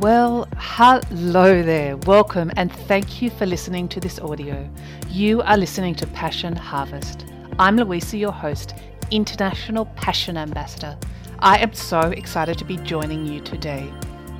Well, 0.00 0.48
hello 0.56 1.62
there. 1.62 1.98
Welcome 1.98 2.50
and 2.56 2.72
thank 2.72 3.20
you 3.20 3.28
for 3.28 3.44
listening 3.44 3.86
to 3.88 4.00
this 4.00 4.18
audio. 4.18 4.66
You 5.10 5.42
are 5.42 5.58
listening 5.58 5.94
to 5.96 6.06
Passion 6.06 6.56
Harvest. 6.56 7.26
I'm 7.58 7.76
Louisa, 7.76 8.16
your 8.16 8.32
host, 8.32 8.72
International 9.10 9.84
Passion 9.96 10.38
Ambassador. 10.38 10.96
I 11.40 11.58
am 11.58 11.74
so 11.74 12.00
excited 12.00 12.56
to 12.56 12.64
be 12.64 12.78
joining 12.78 13.26
you 13.26 13.42
today. 13.42 13.92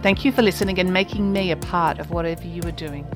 Thank 0.03 0.25
you 0.25 0.33
for 0.33 0.41
listening 0.41 0.79
and 0.79 0.91
making 0.91 1.31
me 1.31 1.51
a 1.51 1.57
part 1.57 1.99
of 1.99 2.11
whatever 2.11 2.47
you 2.47 2.63
are 2.65 2.73
doing. 2.73 3.07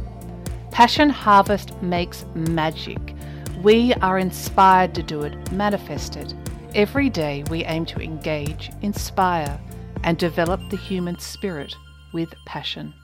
Passion 0.71 1.09
Harvest 1.09 1.81
makes 1.81 2.27
magic. 2.35 3.15
We 3.63 3.95
are 4.03 4.19
inspired 4.19 4.95
to 4.97 5.03
do 5.03 5.23
it, 5.23 5.51
manifest 5.51 6.17
it. 6.17 6.35
Every 6.75 7.09
day 7.09 7.43
we 7.49 7.65
aim 7.65 7.87
to 7.87 8.01
engage, 8.01 8.71
inspire, 8.83 9.59
and 10.03 10.19
develop 10.19 10.61
the 10.69 10.77
human 10.77 11.19
spirit 11.19 11.75
with 12.15 12.33
passion. 12.47 12.95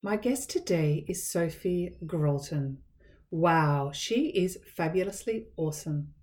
My 0.00 0.16
guest 0.16 0.48
today 0.48 1.04
is 1.06 1.28
Sophie 1.30 1.96
Gralton. 2.06 2.78
Wow, 3.30 3.90
she 3.92 4.28
is 4.28 4.58
fabulously 4.74 5.48
awesome. 5.58 6.14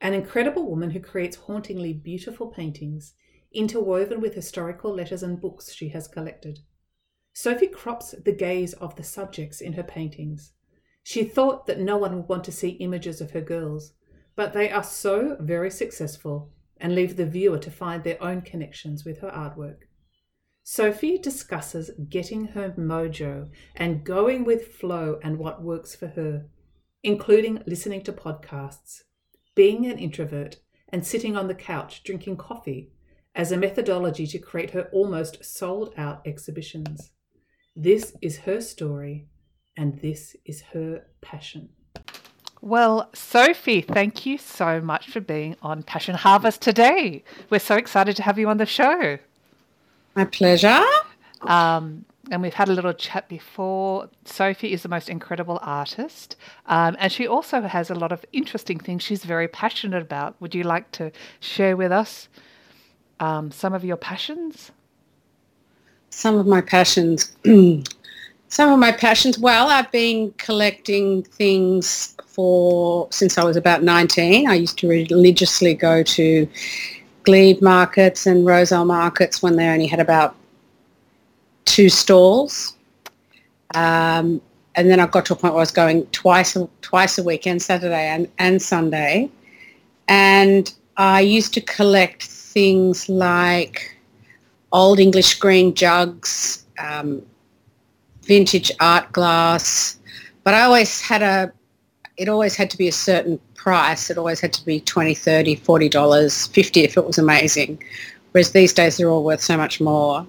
An 0.00 0.14
incredible 0.14 0.68
woman 0.68 0.90
who 0.90 0.98
creates 0.98 1.36
hauntingly 1.36 1.92
beautiful 1.92 2.48
paintings 2.48 3.14
interwoven 3.52 4.20
with 4.20 4.34
historical 4.34 4.94
letters 4.94 5.22
and 5.22 5.40
books 5.40 5.72
she 5.72 5.90
has 5.90 6.08
collected. 6.08 6.60
Sophie 7.34 7.66
crops 7.68 8.14
the 8.24 8.32
gaze 8.32 8.72
of 8.74 8.96
the 8.96 9.04
subjects 9.04 9.60
in 9.60 9.74
her 9.74 9.82
paintings. 9.82 10.52
She 11.02 11.22
thought 11.22 11.66
that 11.66 11.80
no 11.80 11.98
one 11.98 12.16
would 12.16 12.28
want 12.28 12.44
to 12.44 12.52
see 12.52 12.70
images 12.70 13.20
of 13.20 13.32
her 13.32 13.40
girls, 13.40 13.92
but 14.36 14.52
they 14.52 14.70
are 14.70 14.82
so 14.82 15.36
very 15.38 15.70
successful 15.70 16.50
and 16.78 16.94
leave 16.94 17.16
the 17.16 17.26
viewer 17.26 17.58
to 17.58 17.70
find 17.70 18.02
their 18.02 18.22
own 18.22 18.40
connections 18.40 19.04
with 19.04 19.20
her 19.20 19.30
artwork. 19.30 19.89
Sophie 20.72 21.18
discusses 21.18 21.90
getting 22.08 22.44
her 22.44 22.70
mojo 22.78 23.48
and 23.74 24.04
going 24.04 24.44
with 24.44 24.72
flow 24.72 25.18
and 25.20 25.36
what 25.36 25.64
works 25.64 25.96
for 25.96 26.06
her, 26.06 26.46
including 27.02 27.60
listening 27.66 28.00
to 28.00 28.12
podcasts, 28.12 29.00
being 29.56 29.84
an 29.86 29.98
introvert, 29.98 30.60
and 30.90 31.04
sitting 31.04 31.36
on 31.36 31.48
the 31.48 31.56
couch 31.56 32.04
drinking 32.04 32.36
coffee 32.36 32.92
as 33.34 33.50
a 33.50 33.56
methodology 33.56 34.28
to 34.28 34.38
create 34.38 34.70
her 34.70 34.88
almost 34.92 35.44
sold 35.44 35.92
out 35.96 36.24
exhibitions. 36.24 37.10
This 37.74 38.12
is 38.22 38.38
her 38.38 38.60
story, 38.60 39.26
and 39.76 40.00
this 40.00 40.36
is 40.44 40.60
her 40.72 41.08
passion. 41.20 41.70
Well, 42.60 43.10
Sophie, 43.12 43.80
thank 43.80 44.24
you 44.24 44.38
so 44.38 44.80
much 44.80 45.10
for 45.10 45.20
being 45.20 45.56
on 45.62 45.82
Passion 45.82 46.14
Harvest 46.14 46.62
today. 46.62 47.24
We're 47.48 47.58
so 47.58 47.74
excited 47.74 48.14
to 48.14 48.22
have 48.22 48.38
you 48.38 48.48
on 48.48 48.58
the 48.58 48.66
show. 48.66 49.18
My 50.14 50.24
pleasure. 50.24 50.82
Um, 51.42 52.04
and 52.30 52.42
we've 52.42 52.54
had 52.54 52.68
a 52.68 52.72
little 52.72 52.92
chat 52.92 53.28
before. 53.28 54.08
Sophie 54.24 54.72
is 54.72 54.82
the 54.82 54.88
most 54.88 55.08
incredible 55.08 55.58
artist, 55.62 56.36
um, 56.66 56.96
and 56.98 57.10
she 57.12 57.26
also 57.26 57.62
has 57.62 57.90
a 57.90 57.94
lot 57.94 58.12
of 58.12 58.24
interesting 58.32 58.78
things 58.78 59.02
she's 59.02 59.24
very 59.24 59.48
passionate 59.48 60.02
about. 60.02 60.40
Would 60.40 60.54
you 60.54 60.62
like 60.62 60.90
to 60.92 61.10
share 61.40 61.76
with 61.76 61.92
us 61.92 62.28
um, 63.18 63.50
some 63.50 63.74
of 63.74 63.84
your 63.84 63.96
passions? 63.96 64.70
Some 66.10 66.36
of 66.36 66.46
my 66.46 66.60
passions. 66.60 67.36
some 68.48 68.72
of 68.72 68.78
my 68.78 68.92
passions. 68.92 69.38
Well, 69.38 69.68
I've 69.68 69.90
been 69.90 70.32
collecting 70.32 71.22
things 71.22 72.16
for 72.26 73.08
since 73.10 73.38
I 73.38 73.44
was 73.44 73.56
about 73.56 73.82
19. 73.82 74.48
I 74.48 74.54
used 74.54 74.78
to 74.78 74.88
religiously 74.88 75.74
go 75.74 76.02
to 76.02 76.48
Glebe 77.24 77.60
markets 77.62 78.26
and 78.26 78.46
Rozelle 78.46 78.84
markets 78.84 79.42
when 79.42 79.56
they 79.56 79.68
only 79.68 79.86
had 79.86 80.00
about 80.00 80.34
two 81.64 81.88
stalls. 81.88 82.74
Um, 83.74 84.40
and 84.74 84.90
then 84.90 85.00
I 85.00 85.06
got 85.06 85.26
to 85.26 85.34
a 85.34 85.36
point 85.36 85.54
where 85.54 85.60
I 85.60 85.62
was 85.62 85.70
going 85.70 86.06
twice 86.06 86.56
a, 86.56 86.68
twice 86.82 87.18
a 87.18 87.22
weekend, 87.22 87.62
Saturday 87.62 88.06
and, 88.08 88.28
and 88.38 88.60
Sunday. 88.60 89.30
And 90.08 90.72
I 90.96 91.20
used 91.20 91.54
to 91.54 91.60
collect 91.60 92.24
things 92.24 93.08
like 93.08 93.96
old 94.72 94.98
English 94.98 95.38
green 95.38 95.74
jugs, 95.74 96.64
um, 96.78 97.22
vintage 98.22 98.70
art 98.80 99.10
glass, 99.12 99.98
but 100.44 100.54
I 100.54 100.62
always 100.62 101.00
had 101.00 101.22
a, 101.22 101.52
it 102.20 102.28
always 102.28 102.54
had 102.54 102.68
to 102.68 102.76
be 102.76 102.86
a 102.86 102.92
certain 102.92 103.40
price. 103.54 104.10
It 104.10 104.18
always 104.18 104.40
had 104.40 104.52
to 104.52 104.64
be 104.66 104.80
20 104.80 105.14
30 105.14 105.56
$40, 105.56 106.52
50 106.52 106.84
if 106.84 106.96
it 106.98 107.06
was 107.06 107.16
amazing. 107.16 107.82
Whereas 108.32 108.52
these 108.52 108.74
days 108.74 108.98
they're 108.98 109.08
all 109.08 109.24
worth 109.24 109.40
so 109.40 109.56
much 109.56 109.80
more. 109.80 110.26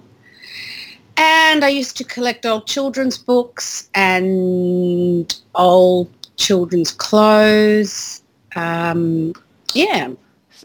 And 1.18 1.62
I 1.62 1.68
used 1.68 1.98
to 1.98 2.04
collect 2.04 2.46
old 2.46 2.66
children's 2.66 3.18
books 3.18 3.90
and 3.94 5.38
old 5.54 6.10
children's 6.38 6.92
clothes. 6.92 8.22
Um, 8.56 9.34
yeah. 9.74 10.12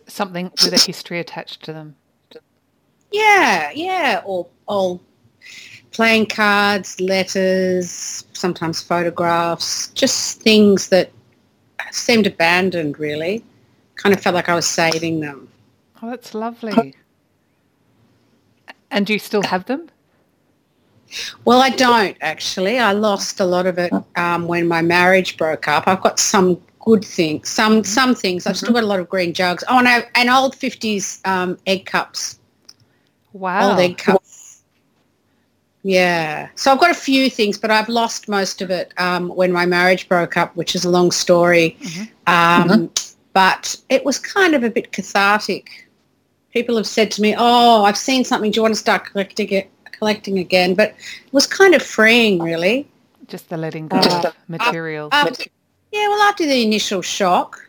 Something 0.08 0.50
with 0.64 0.74
a 0.74 0.80
history 0.80 1.20
attached 1.20 1.62
to 1.66 1.74
them. 1.74 1.94
Yeah, 3.12 3.72
yeah. 3.76 4.22
Or 4.26 4.48
old 4.70 5.02
playing 5.92 6.28
cards, 6.28 7.02
letters, 7.02 8.24
sometimes 8.32 8.82
photographs, 8.82 9.90
just 9.90 10.42
things 10.42 10.88
that 10.88 11.12
seemed 11.92 12.28
abandoned 12.28 13.00
really. 13.00 13.44
Kind 13.96 14.14
of 14.14 14.22
felt 14.22 14.36
like 14.36 14.50
I 14.50 14.56
was 14.56 14.68
saving 14.68 15.20
them. 15.20 15.50
Oh, 16.02 16.10
that's 16.10 16.34
lovely. 16.34 16.96
And 18.92 19.06
do 19.06 19.14
you 19.14 19.20
still 19.20 19.44
have 19.44 19.66
them? 19.66 19.90
Well, 21.46 21.62
I 21.62 21.70
don't 21.70 22.16
actually. 22.22 22.80
I 22.80 22.92
lost 22.92 23.40
a 23.40 23.46
lot 23.46 23.66
of 23.66 23.78
it 23.78 23.92
um, 24.16 24.48
when 24.48 24.68
my 24.68 24.82
marriage 24.82 25.38
broke 25.38 25.68
up. 25.68 25.88
I've 25.88 26.02
got 26.02 26.20
some 26.20 26.62
good 26.80 27.04
things, 27.04 27.50
some 27.50 27.84
some 27.84 28.14
things. 28.16 28.46
I've 28.46 28.58
still 28.58 28.74
got 28.74 28.84
a 28.84 28.88
lot 28.88 29.00
of 29.00 29.10
green 29.10 29.34
jugs. 29.34 29.64
Oh, 29.68 29.80
and, 29.80 29.88
I, 29.88 30.06
and 30.16 30.30
old 30.30 30.56
fifties 30.56 31.22
um, 31.26 31.58
egg 31.66 31.86
cups. 31.86 32.40
Wow. 33.34 33.72
Old 33.72 33.80
egg 33.80 33.98
cups. 33.98 34.47
Yeah. 35.88 36.50
So 36.56 36.70
I've 36.70 36.82
got 36.82 36.92
a 36.92 37.02
few 37.10 37.30
things, 37.30 37.58
but 37.58 37.72
I've 37.72 37.88
lost 37.88 38.28
most 38.28 38.62
of 38.62 38.70
it 38.70 38.94
um, 38.98 39.30
when 39.30 39.54
my 39.54 39.66
marriage 39.66 40.10
broke 40.10 40.36
up, 40.36 40.54
which 40.58 40.76
is 40.76 40.84
a 40.84 40.90
long 40.90 41.12
story. 41.12 41.78
Mm-hmm. 41.80 42.02
Um, 42.28 42.70
mm-hmm. 42.70 43.14
But 43.32 43.74
it 43.88 44.04
was 44.04 44.20
kind 44.20 44.54
of 44.54 44.66
a 44.66 44.70
bit 44.70 44.92
cathartic. 44.92 45.88
People 46.52 46.76
have 46.76 46.88
said 46.88 47.10
to 47.12 47.22
me, 47.22 47.36
"Oh, 47.38 47.86
I've 47.86 47.96
seen 47.96 48.26
something. 48.26 48.52
Do 48.52 48.58
you 48.58 48.64
want 48.64 48.74
to 48.74 48.80
start 48.80 49.06
collecting 49.06 49.50
it, 49.50 49.70
collecting 49.92 50.40
again?" 50.40 50.76
But 50.76 50.90
it 50.90 51.32
was 51.32 51.48
kind 51.48 51.74
of 51.74 51.82
freeing, 51.82 52.44
really. 52.44 52.86
Just 53.28 53.48
the 53.48 53.56
letting 53.56 53.88
go 53.88 53.98
uh, 53.98 54.24
of 54.26 54.36
material. 54.50 55.08
After, 55.14 55.46
yeah. 55.94 56.10
Well, 56.10 56.22
after 56.24 56.46
the 56.46 56.64
initial 56.64 57.02
shock, 57.02 57.66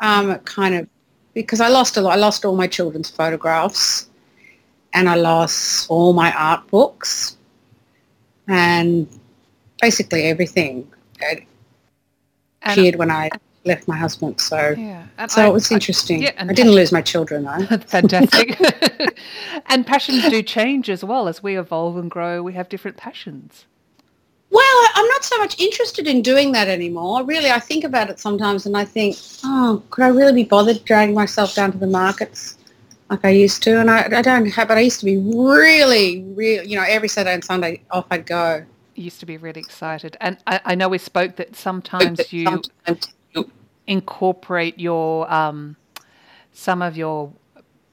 um, 0.00 0.30
it 0.30 0.44
kind 0.44 0.74
of 0.74 0.86
because 1.32 1.62
I 1.62 1.68
lost 1.68 1.96
a 1.96 2.02
lot. 2.02 2.12
I 2.12 2.16
lost 2.16 2.44
all 2.44 2.54
my 2.54 2.66
children's 2.66 3.08
photographs 3.08 4.09
and 4.92 5.08
I 5.08 5.14
lost 5.14 5.88
all 5.90 6.12
my 6.12 6.32
art 6.32 6.66
books 6.68 7.36
and 8.48 9.08
basically 9.80 10.24
everything 10.24 10.90
it 11.20 11.44
appeared 12.62 12.96
when 12.96 13.10
I 13.10 13.30
left 13.64 13.86
my 13.86 13.96
husband. 13.96 14.40
So, 14.40 14.74
yeah. 14.76 15.06
so 15.26 15.42
I, 15.42 15.48
it 15.48 15.52
was 15.52 15.70
interesting. 15.70 16.22
I, 16.22 16.24
yeah, 16.24 16.44
I 16.48 16.52
didn't 16.52 16.72
lose 16.72 16.92
my 16.92 17.02
children 17.02 17.44
though. 17.44 17.66
Fantastic. 17.86 18.58
and 19.66 19.86
passions 19.86 20.28
do 20.28 20.42
change 20.42 20.88
as 20.90 21.04
well 21.04 21.28
as 21.28 21.42
we 21.42 21.58
evolve 21.58 21.96
and 21.96 22.10
grow. 22.10 22.42
We 22.42 22.52
have 22.54 22.68
different 22.68 22.96
passions. 22.96 23.66
Well, 24.50 24.88
I'm 24.94 25.06
not 25.06 25.24
so 25.24 25.38
much 25.38 25.60
interested 25.60 26.08
in 26.08 26.22
doing 26.22 26.50
that 26.52 26.66
anymore. 26.66 27.24
Really, 27.24 27.50
I 27.50 27.60
think 27.60 27.84
about 27.84 28.10
it 28.10 28.18
sometimes 28.18 28.66
and 28.66 28.76
I 28.76 28.84
think, 28.84 29.16
oh, 29.44 29.82
could 29.90 30.02
I 30.02 30.08
really 30.08 30.32
be 30.32 30.44
bothered 30.44 30.84
dragging 30.84 31.14
myself 31.14 31.54
down 31.54 31.70
to 31.72 31.78
the 31.78 31.86
markets? 31.86 32.56
Like 33.10 33.24
I 33.24 33.30
used 33.30 33.62
to, 33.64 33.80
and 33.80 33.90
I, 33.90 34.04
I 34.04 34.22
don't 34.22 34.46
have, 34.46 34.68
but 34.68 34.78
I 34.78 34.82
used 34.82 35.00
to 35.00 35.04
be 35.04 35.16
really, 35.16 36.22
really, 36.22 36.66
you 36.66 36.76
know, 36.76 36.84
every 36.86 37.08
Saturday 37.08 37.34
and 37.34 37.44
Sunday 37.44 37.82
off 37.90 38.06
I'd 38.10 38.24
go. 38.24 38.64
You 38.94 39.04
used 39.04 39.20
to 39.20 39.26
be 39.26 39.36
really 39.36 39.60
excited, 39.60 40.16
and 40.20 40.38
I, 40.46 40.60
I 40.64 40.74
know 40.76 40.88
we 40.88 40.98
spoke 40.98 41.36
that 41.36 41.56
sometimes 41.56 42.32
you 42.32 42.44
sometimes 42.44 43.12
incorporate 43.86 44.78
your 44.78 45.30
um, 45.32 45.76
some 46.52 46.82
of 46.82 46.96
your 46.96 47.32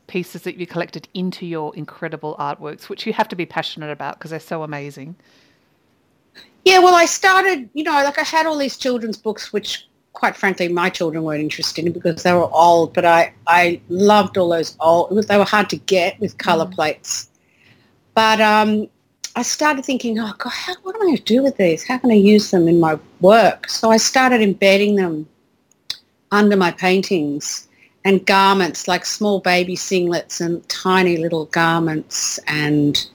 pieces 0.06 0.44
that 0.44 0.56
you 0.56 0.68
collected 0.68 1.08
into 1.16 1.46
your 1.46 1.76
incredible 1.76 2.36
artworks, 2.40 2.88
which 2.88 3.06
you 3.06 3.14
have 3.14 3.28
to 3.28 3.36
be 3.36 3.46
passionate 3.46 3.92
about 3.92 4.18
because 4.18 4.32
they're 4.32 4.40
so 4.40 4.64
amazing. 4.64 5.16
Yeah, 6.64 6.80
well, 6.80 6.96
I 6.96 7.06
started, 7.06 7.70
you 7.74 7.84
know, 7.84 7.92
like 7.92 8.20
I 8.20 8.24
had 8.24 8.46
all 8.46 8.58
these 8.58 8.78
children's 8.78 9.18
books, 9.18 9.52
which 9.52 9.88
quite 10.18 10.36
frankly, 10.36 10.68
my 10.68 10.90
children 10.90 11.24
weren't 11.24 11.44
interested 11.44 11.86
in 11.86 11.92
because 11.92 12.24
they 12.24 12.34
were 12.34 12.50
old, 12.52 12.92
but 12.92 13.06
I, 13.06 13.32
I 13.46 13.80
loved 13.88 14.36
all 14.36 14.50
those 14.50 14.76
old, 14.80 15.16
they 15.28 15.38
were 15.38 15.44
hard 15.44 15.70
to 15.70 15.78
get 15.78 16.20
with 16.20 16.40
colour 16.40 16.66
mm. 16.66 16.74
plates. 16.74 17.30
But 18.16 18.42
um, 18.42 18.88
I 19.36 19.44
started 19.44 19.86
thinking, 19.86 20.18
oh, 20.18 20.34
God, 20.40 20.50
how, 20.50 20.74
what 20.82 20.96
am 20.96 21.04
I 21.04 21.06
going 21.06 21.18
to 21.18 21.24
do 21.24 21.44
with 21.44 21.58
these? 21.58 21.88
How 21.88 22.00
can 22.00 22.10
I 22.10 22.16
use 22.16 22.50
them 22.50 22.68
in 22.68 22.80
my 22.80 22.98
work? 23.22 23.70
So 23.70 23.92
I 23.92 23.98
started 23.98 24.42
embedding 24.42 24.96
them 24.96 25.28
under 26.32 26.58
my 26.58 26.72
paintings 26.72 27.68
and 28.04 28.26
garments 28.26 28.88
like 28.88 29.06
small 29.06 29.40
baby 29.40 29.76
singlets 29.76 30.42
and 30.42 30.68
tiny 30.68 31.18
little 31.18 31.46
garments 31.46 32.40
and 32.48 33.06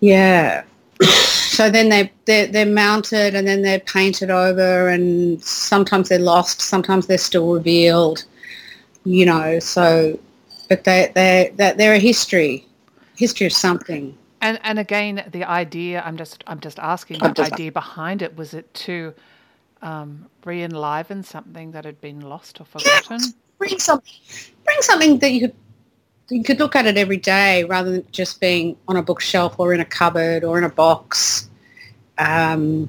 Yeah. 0.00 0.64
So 1.02 1.70
then 1.70 1.88
they 1.88 2.10
they're, 2.24 2.46
they're 2.46 2.66
mounted 2.66 3.34
and 3.34 3.46
then 3.46 3.62
they're 3.62 3.80
painted 3.80 4.30
over 4.30 4.88
and 4.88 5.42
sometimes 5.42 6.08
they're 6.08 6.18
lost, 6.18 6.60
sometimes 6.60 7.06
they're 7.06 7.18
still 7.18 7.52
revealed. 7.52 8.24
You 9.04 9.26
know, 9.26 9.58
so 9.58 10.18
but 10.68 10.84
they 10.84 11.10
they 11.14 11.52
they're 11.56 11.94
a 11.94 11.98
history, 11.98 12.66
history 13.16 13.46
of 13.46 13.52
something. 13.52 14.16
And 14.40 14.58
and 14.62 14.78
again, 14.78 15.28
the 15.32 15.44
idea 15.44 16.02
I'm 16.04 16.16
just 16.16 16.44
I'm 16.46 16.60
just 16.60 16.78
asking 16.78 17.18
the 17.18 17.42
idea 17.42 17.72
behind 17.72 18.22
it 18.22 18.36
was 18.36 18.54
it 18.54 18.72
to 18.74 19.14
um, 19.82 20.26
re-enliven 20.44 21.22
something 21.22 21.72
that 21.72 21.84
had 21.84 22.00
been 22.00 22.20
lost 22.20 22.60
or 22.60 22.64
forgotten. 22.64 23.20
Yeah, 23.20 23.28
bring 23.58 23.78
something, 23.78 24.12
bring 24.64 24.80
something 24.80 25.18
that 25.18 25.30
you 25.30 25.40
could 25.40 25.54
you 26.30 26.42
could 26.42 26.58
look 26.58 26.74
at 26.74 26.86
it 26.86 26.96
every 26.96 27.16
day 27.16 27.64
rather 27.64 27.92
than 27.92 28.06
just 28.12 28.40
being 28.40 28.76
on 28.88 28.96
a 28.96 29.02
bookshelf 29.02 29.56
or 29.58 29.74
in 29.74 29.80
a 29.80 29.84
cupboard 29.84 30.44
or 30.44 30.58
in 30.58 30.64
a 30.64 30.68
box. 30.68 31.48
Um, 32.18 32.88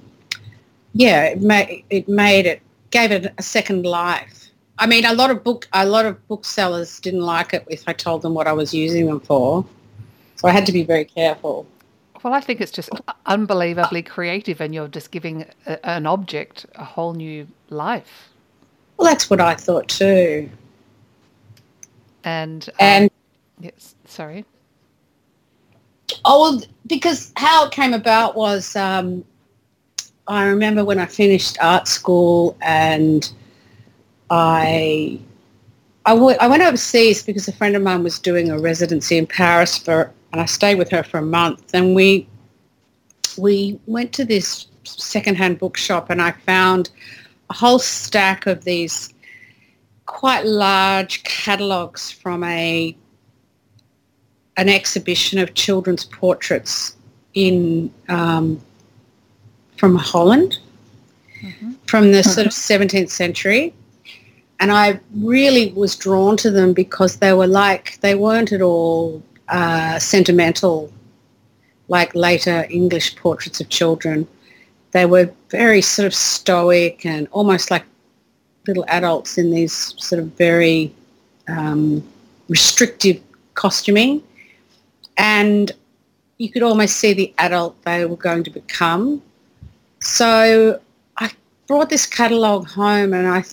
yeah, 0.93 1.25
it 1.25 1.41
made 1.41 1.83
it 1.89 2.07
made 2.07 2.45
it 2.45 2.61
gave 2.91 3.11
it 3.11 3.33
a 3.37 3.43
second 3.43 3.85
life. 3.85 4.49
I 4.77 4.87
mean, 4.87 5.05
a 5.05 5.13
lot 5.13 5.31
of 5.31 5.43
book 5.43 5.67
a 5.73 5.85
lot 5.85 6.05
of 6.05 6.25
booksellers 6.27 6.99
didn't 6.99 7.21
like 7.21 7.53
it 7.53 7.65
if 7.69 7.83
I 7.87 7.93
told 7.93 8.21
them 8.21 8.33
what 8.33 8.47
I 8.47 8.53
was 8.53 8.73
using 8.73 9.05
them 9.05 9.19
for. 9.19 9.65
So 10.37 10.47
I 10.47 10.51
had 10.51 10.65
to 10.65 10.71
be 10.71 10.83
very 10.83 11.05
careful. 11.05 11.65
Well, 12.23 12.33
I 12.33 12.41
think 12.41 12.59
it's 12.59 12.71
just 12.71 12.89
unbelievably 13.27 14.01
creative, 14.03 14.59
and 14.59 14.73
you're 14.73 14.87
just 14.87 15.11
giving 15.11 15.45
a, 15.67 15.85
an 15.85 16.07
object 16.07 16.65
a 16.75 16.83
whole 16.83 17.13
new 17.13 17.47
life. 17.69 18.29
Well, 18.97 19.07
that's 19.07 19.29
what 19.29 19.39
I 19.39 19.53
thought 19.55 19.87
too. 19.87 20.49
And 22.23 22.67
um, 22.69 22.75
and 22.79 23.11
yes, 23.59 23.95
sorry. 24.05 24.45
Oh, 26.23 26.61
because 26.87 27.31
how 27.35 27.65
it 27.65 27.71
came 27.71 27.93
about 27.93 28.35
was 28.35 28.75
um, 28.75 29.23
I 30.27 30.45
remember 30.45 30.83
when 30.83 30.99
I 30.99 31.05
finished 31.05 31.57
art 31.61 31.87
school 31.87 32.57
and 32.61 33.31
I 34.29 35.19
I, 36.07 36.13
w- 36.13 36.37
I 36.39 36.47
went 36.47 36.61
overseas 36.61 37.23
because 37.23 37.47
a 37.47 37.51
friend 37.51 37.75
of 37.75 37.81
mine 37.81 38.03
was 38.03 38.19
doing 38.19 38.51
a 38.51 38.59
residency 38.59 39.17
in 39.17 39.25
Paris 39.25 39.77
for 39.77 40.11
and 40.31 40.41
I 40.41 40.45
stayed 40.45 40.77
with 40.77 40.89
her 40.91 41.03
for 41.03 41.19
a 41.19 41.23
month. 41.25 41.73
And 41.73 41.95
we 41.95 42.27
we 43.37 43.79
went 43.87 44.13
to 44.13 44.25
this 44.25 44.67
secondhand 44.83 45.59
bookshop, 45.59 46.09
and 46.09 46.21
I 46.21 46.31
found 46.31 46.89
a 47.49 47.53
whole 47.53 47.79
stack 47.79 48.45
of 48.45 48.63
these 48.63 49.13
quite 50.05 50.45
large 50.45 51.23
catalogues 51.23 52.11
from 52.11 52.43
a 52.43 52.95
an 54.57 54.69
exhibition 54.69 55.39
of 55.39 55.53
children's 55.53 56.05
portraits 56.05 56.95
in 57.33 57.91
um, 58.07 58.61
from 59.77 59.95
Holland 59.95 60.59
mm-hmm. 61.41 61.73
from 61.85 62.11
the 62.11 62.23
sort 62.23 62.47
of 62.47 62.53
17th 62.53 63.09
century 63.09 63.73
and 64.59 64.71
I 64.71 64.99
really 65.13 65.71
was 65.73 65.95
drawn 65.95 66.37
to 66.37 66.49
them 66.49 66.73
because 66.73 67.17
they 67.17 67.33
were 67.33 67.47
like 67.47 67.99
they 68.01 68.15
weren't 68.15 68.51
at 68.51 68.61
all 68.61 69.21
uh, 69.49 69.99
sentimental, 69.99 70.91
like 71.87 72.15
later 72.15 72.65
English 72.69 73.15
portraits 73.15 73.59
of 73.59 73.69
children. 73.69 74.27
They 74.91 75.05
were 75.05 75.29
very 75.49 75.81
sort 75.81 76.05
of 76.05 76.13
stoic 76.13 77.05
and 77.05 77.27
almost 77.31 77.69
like 77.69 77.83
little 78.65 78.85
adults 78.87 79.37
in 79.37 79.51
these 79.51 79.93
sort 79.97 80.21
of 80.21 80.27
very 80.37 80.93
um, 81.47 82.03
restrictive 82.47 83.21
costuming. 83.55 84.23
And 85.17 85.71
you 86.37 86.49
could 86.49 86.63
almost 86.63 86.97
see 86.97 87.13
the 87.13 87.33
adult 87.37 87.81
they 87.83 88.05
were 88.05 88.17
going 88.17 88.43
to 88.43 88.49
become. 88.49 89.21
So 90.01 90.79
I 91.17 91.31
brought 91.67 91.89
this 91.89 92.05
catalogue 92.05 92.67
home 92.67 93.13
and 93.13 93.27
I, 93.27 93.43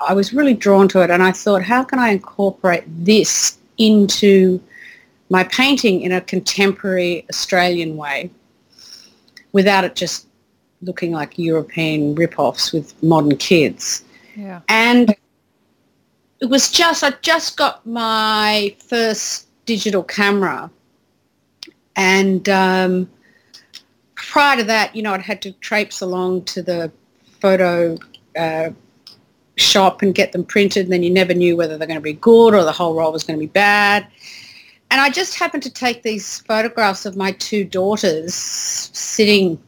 I 0.00 0.14
was 0.14 0.32
really 0.32 0.54
drawn 0.54 0.88
to 0.88 1.02
it 1.02 1.10
and 1.10 1.22
I 1.22 1.32
thought, 1.32 1.62
how 1.62 1.84
can 1.84 1.98
I 1.98 2.10
incorporate 2.10 2.84
this 2.86 3.58
into 3.78 4.60
my 5.28 5.44
painting 5.44 6.02
in 6.02 6.12
a 6.12 6.20
contemporary 6.20 7.24
Australian 7.30 7.96
way 7.96 8.30
without 9.52 9.84
it 9.84 9.94
just 9.94 10.26
looking 10.82 11.12
like 11.12 11.38
European 11.38 12.14
rip-offs 12.14 12.72
with 12.72 13.00
modern 13.02 13.36
kids. 13.36 14.04
Yeah. 14.36 14.60
And 14.68 15.14
it 16.40 16.46
was 16.46 16.70
just, 16.70 17.04
I 17.04 17.12
just 17.22 17.56
got 17.56 17.86
my 17.86 18.74
first 18.78 19.46
digital 19.64 20.02
camera 20.02 20.70
and 21.96 22.48
um, 22.48 23.10
prior 24.14 24.56
to 24.56 24.64
that, 24.64 24.94
you 24.94 25.02
know, 25.02 25.12
I'd 25.12 25.22
had 25.22 25.42
to 25.42 25.52
traipse 25.52 26.00
along 26.00 26.44
to 26.46 26.62
the 26.62 26.90
photo 27.40 27.96
uh, 28.36 28.70
shop 29.56 30.02
and 30.02 30.14
get 30.14 30.32
them 30.32 30.44
printed 30.44 30.84
and 30.84 30.92
then 30.92 31.02
you 31.02 31.10
never 31.10 31.34
knew 31.34 31.56
whether 31.56 31.76
they're 31.76 31.86
going 31.86 31.98
to 31.98 32.00
be 32.00 32.14
good 32.14 32.54
or 32.54 32.64
the 32.64 32.72
whole 32.72 32.94
roll 32.94 33.12
was 33.12 33.24
going 33.24 33.38
to 33.38 33.40
be 33.40 33.50
bad. 33.50 34.06
And 34.90 35.00
I 35.00 35.10
just 35.10 35.38
happened 35.38 35.62
to 35.64 35.70
take 35.70 36.02
these 36.02 36.40
photographs 36.40 37.06
of 37.06 37.16
my 37.16 37.32
two 37.32 37.64
daughters 37.64 38.34
sitting 38.34 39.58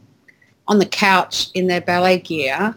on 0.69 0.79
the 0.79 0.87
couch 0.87 1.51
in 1.55 1.67
their 1.67 1.81
ballet 1.81 2.19
gear. 2.19 2.75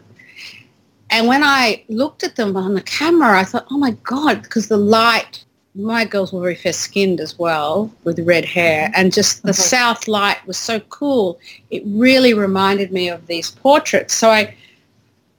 And 1.10 1.28
when 1.28 1.44
I 1.44 1.84
looked 1.88 2.24
at 2.24 2.36
them 2.36 2.56
on 2.58 2.74
the 2.74 2.82
camera, 2.82 3.40
I 3.40 3.44
thought, 3.44 3.68
oh 3.72 3.78
my 3.78 3.92
God, 4.04 4.44
because 4.44 4.68
the 4.68 4.78
light, 4.78 5.44
my 5.78 6.06
girls 6.06 6.34
were 6.34 6.42
very 6.42 6.56
fair-skinned 6.56 7.20
as 7.20 7.38
well 7.38 7.92
with 8.04 8.20
red 8.20 8.46
hair 8.46 8.88
mm-hmm. 8.88 8.94
and 8.96 9.14
just 9.14 9.44
the 9.44 9.52
mm-hmm. 9.52 9.62
south 9.62 10.08
light 10.08 10.46
was 10.48 10.58
so 10.58 10.80
cool. 10.82 11.40
It 11.70 11.84
really 11.86 12.34
reminded 12.34 12.92
me 12.92 13.10
of 13.10 13.28
these 13.28 13.52
portraits. 13.52 14.14
So 14.14 14.30
I, 14.30 14.56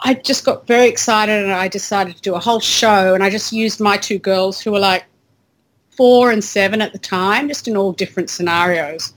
I 0.00 0.14
just 0.14 0.44
got 0.44 0.66
very 0.66 0.88
excited 0.88 1.42
and 1.42 1.52
I 1.52 1.66
decided 1.66 2.16
to 2.16 2.22
do 2.22 2.34
a 2.34 2.38
whole 2.38 2.60
show 2.60 3.14
and 3.14 3.24
I 3.24 3.30
just 3.30 3.52
used 3.52 3.80
my 3.80 3.96
two 3.96 4.18
girls 4.18 4.60
who 4.60 4.70
were 4.70 4.78
like 4.78 5.04
four 5.90 6.30
and 6.30 6.42
seven 6.42 6.80
at 6.80 6.92
the 6.92 6.98
time, 6.98 7.48
just 7.48 7.66
in 7.66 7.76
all 7.76 7.92
different 7.92 8.30
scenarios. 8.30 9.12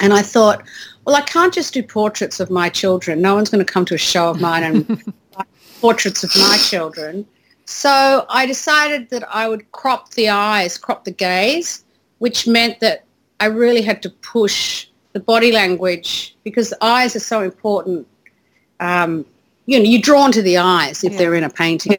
And 0.00 0.14
I 0.14 0.22
thought, 0.22 0.62
well, 1.04 1.16
I 1.16 1.22
can't 1.22 1.52
just 1.52 1.74
do 1.74 1.82
portraits 1.82 2.40
of 2.40 2.50
my 2.50 2.70
children. 2.70 3.20
No 3.20 3.34
one's 3.34 3.50
going 3.50 3.64
to 3.64 3.70
come 3.70 3.84
to 3.86 3.94
a 3.94 3.98
show 3.98 4.30
of 4.30 4.40
mine 4.40 4.62
and 4.62 5.14
portraits 5.80 6.24
of 6.24 6.34
my 6.36 6.56
children. 6.56 7.26
So 7.70 8.24
I 8.30 8.46
decided 8.46 9.10
that 9.10 9.28
I 9.28 9.46
would 9.46 9.70
crop 9.72 10.12
the 10.12 10.30
eyes, 10.30 10.78
crop 10.78 11.04
the 11.04 11.10
gaze, 11.10 11.84
which 12.16 12.46
meant 12.46 12.80
that 12.80 13.04
I 13.40 13.44
really 13.44 13.82
had 13.82 14.02
to 14.04 14.08
push 14.08 14.86
the 15.12 15.20
body 15.20 15.52
language 15.52 16.34
because 16.44 16.70
the 16.70 16.82
eyes 16.82 17.14
are 17.14 17.20
so 17.20 17.42
important. 17.42 18.06
Um, 18.80 19.26
you 19.66 19.78
know, 19.78 19.84
you're 19.84 20.00
drawn 20.00 20.32
to 20.32 20.40
the 20.40 20.56
eyes 20.56 21.04
if 21.04 21.12
yeah. 21.12 21.18
they're 21.18 21.34
in 21.34 21.44
a 21.44 21.50
painting. 21.50 21.98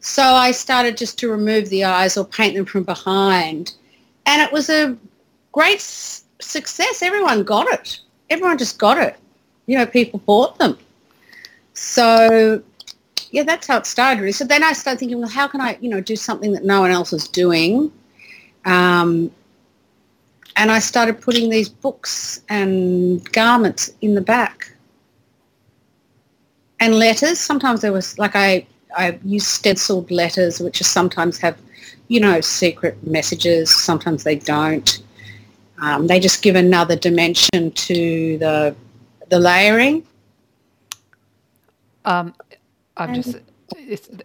So 0.00 0.24
I 0.24 0.50
started 0.50 0.96
just 0.96 1.16
to 1.20 1.30
remove 1.30 1.68
the 1.68 1.84
eyes 1.84 2.16
or 2.16 2.24
paint 2.24 2.56
them 2.56 2.66
from 2.66 2.82
behind. 2.82 3.74
And 4.26 4.42
it 4.42 4.50
was 4.50 4.68
a 4.68 4.98
great 5.52 5.76
s- 5.76 6.24
success. 6.40 7.02
Everyone 7.02 7.44
got 7.44 7.72
it. 7.72 8.00
Everyone 8.30 8.58
just 8.58 8.80
got 8.80 8.98
it. 8.98 9.16
You 9.66 9.78
know, 9.78 9.86
people 9.86 10.18
bought 10.26 10.58
them. 10.58 10.76
So, 11.74 12.60
yeah, 13.32 13.42
that's 13.42 13.66
how 13.66 13.78
it 13.78 13.86
started. 13.86 14.32
So 14.34 14.44
then 14.44 14.62
I 14.62 14.74
started 14.74 15.00
thinking, 15.00 15.18
well, 15.18 15.28
how 15.28 15.48
can 15.48 15.60
I, 15.60 15.78
you 15.80 15.88
know, 15.88 16.00
do 16.00 16.14
something 16.16 16.52
that 16.52 16.64
no 16.64 16.82
one 16.82 16.90
else 16.90 17.14
is 17.14 17.26
doing? 17.26 17.90
Um, 18.66 19.30
and 20.56 20.70
I 20.70 20.78
started 20.78 21.18
putting 21.20 21.48
these 21.48 21.70
books 21.70 22.42
and 22.50 23.24
garments 23.32 23.90
in 24.02 24.14
the 24.14 24.20
back. 24.20 24.74
And 26.78 26.94
letters. 26.94 27.38
Sometimes 27.38 27.80
there 27.80 27.92
was, 27.92 28.18
like 28.18 28.36
I 28.36 28.66
I 28.94 29.18
use 29.24 29.46
stenciled 29.46 30.10
letters, 30.10 30.60
which 30.60 30.82
sometimes 30.82 31.38
have, 31.38 31.56
you 32.08 32.20
know, 32.20 32.42
secret 32.42 33.02
messages. 33.06 33.74
Sometimes 33.74 34.24
they 34.24 34.36
don't. 34.36 35.02
Um, 35.80 36.06
they 36.06 36.20
just 36.20 36.42
give 36.42 36.54
another 36.54 36.96
dimension 36.96 37.70
to 37.70 38.38
the 38.38 38.76
the 39.30 39.38
layering. 39.38 40.06
Um, 42.04 42.34
I'm 42.96 43.14
just. 43.14 43.36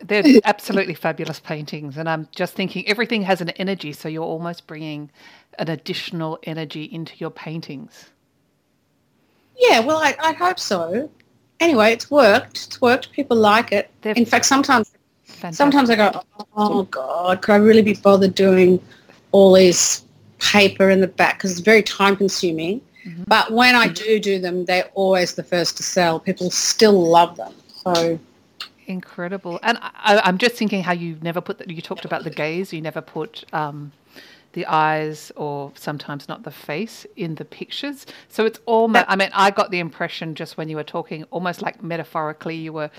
they're 0.03 0.23
absolutely 0.45 0.93
fabulous 0.93 1.39
paintings, 1.39 1.97
and 1.97 2.09
I'm 2.09 2.27
just 2.35 2.53
thinking 2.53 2.87
everything 2.87 3.21
has 3.23 3.41
an 3.41 3.49
energy, 3.51 3.93
so 3.93 4.09
you're 4.09 4.23
almost 4.23 4.67
bringing 4.67 5.09
an 5.59 5.69
additional 5.69 6.39
energy 6.43 6.83
into 6.83 7.13
your 7.17 7.31
paintings. 7.31 8.09
Yeah, 9.57 9.79
well, 9.79 9.97
I, 9.97 10.15
I 10.19 10.33
hope 10.33 10.59
so 10.59 11.09
anyway, 11.59 11.93
it's 11.93 12.09
worked. 12.11 12.65
It's 12.67 12.81
worked. 12.81 13.11
People 13.11 13.37
like 13.37 13.71
it. 13.71 13.89
They're 14.01 14.13
In 14.13 14.25
fact, 14.25 14.45
sometimes 14.45 14.91
fantastic. 15.25 15.57
sometimes 15.57 15.89
I 15.89 15.95
go, 15.95 16.21
oh 16.55 16.83
God, 16.83 17.41
could 17.41 17.53
I 17.53 17.57
really 17.57 17.81
be 17.81 17.93
bothered 17.93 18.35
doing 18.35 18.79
all 19.31 19.53
this 19.53 20.03
paper 20.39 20.89
in 20.89 21.01
the 21.01 21.07
back 21.07 21.37
because 21.37 21.51
it's 21.51 21.61
very 21.61 21.83
time 21.83 22.15
consuming. 22.15 22.81
Mm-hmm. 23.05 23.23
But 23.27 23.51
when 23.51 23.75
I 23.75 23.87
do 23.87 24.19
do 24.19 24.39
them, 24.39 24.65
they're 24.65 24.89
always 24.93 25.35
the 25.35 25.43
first 25.43 25.77
to 25.77 25.83
sell. 25.83 26.19
People 26.19 26.49
still 26.51 27.07
love 27.09 27.37
them. 27.37 27.53
So 27.67 28.19
incredible. 28.87 29.59
And 29.63 29.77
I, 29.81 30.27
am 30.27 30.37
just 30.37 30.55
thinking 30.55 30.83
how 30.83 30.93
you 30.93 31.17
never 31.21 31.41
put 31.41 31.57
that. 31.59 31.69
You 31.69 31.81
talked 31.81 32.05
about 32.05 32.23
the 32.23 32.29
gaze. 32.29 32.73
You 32.73 32.81
never 32.81 33.01
put 33.01 33.43
um, 33.53 33.91
the 34.53 34.65
eyes 34.65 35.31
or 35.35 35.71
sometimes 35.75 36.27
not 36.27 36.43
the 36.43 36.51
face 36.51 37.05
in 37.15 37.35
the 37.35 37.45
pictures. 37.45 38.05
So 38.29 38.45
it's 38.45 38.59
almost, 38.65 39.05
I 39.07 39.15
mean, 39.15 39.29
I 39.33 39.51
got 39.51 39.71
the 39.71 39.79
impression 39.79 40.35
just 40.35 40.57
when 40.57 40.69
you 40.69 40.75
were 40.75 40.83
talking, 40.83 41.23
almost 41.25 41.61
like 41.61 41.83
metaphorically, 41.83 42.55
you 42.55 42.73
were 42.73 42.89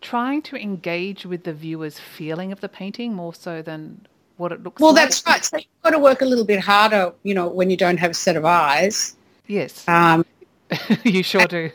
trying 0.00 0.42
to 0.42 0.56
engage 0.56 1.26
with 1.26 1.44
the 1.44 1.52
viewer's 1.52 1.98
feeling 1.98 2.52
of 2.52 2.60
the 2.60 2.68
painting 2.68 3.14
more 3.14 3.34
so 3.34 3.62
than 3.62 4.06
what 4.36 4.52
it 4.52 4.62
looks 4.62 4.80
well, 4.80 4.92
like. 4.92 4.96
Well, 4.96 5.04
that's 5.04 5.26
right. 5.26 5.44
So 5.44 5.56
you've 5.58 5.82
got 5.82 5.90
to 5.90 5.98
work 5.98 6.22
a 6.22 6.24
little 6.24 6.44
bit 6.44 6.60
harder, 6.60 7.12
you 7.22 7.34
know, 7.34 7.48
when 7.48 7.70
you 7.70 7.76
don't 7.76 7.98
have 7.98 8.12
a 8.12 8.14
set 8.14 8.36
of 8.36 8.44
eyes. 8.44 9.16
Yes. 9.46 9.86
Um, 9.88 10.24
you 11.04 11.22
sure 11.22 11.46
do. 11.46 11.70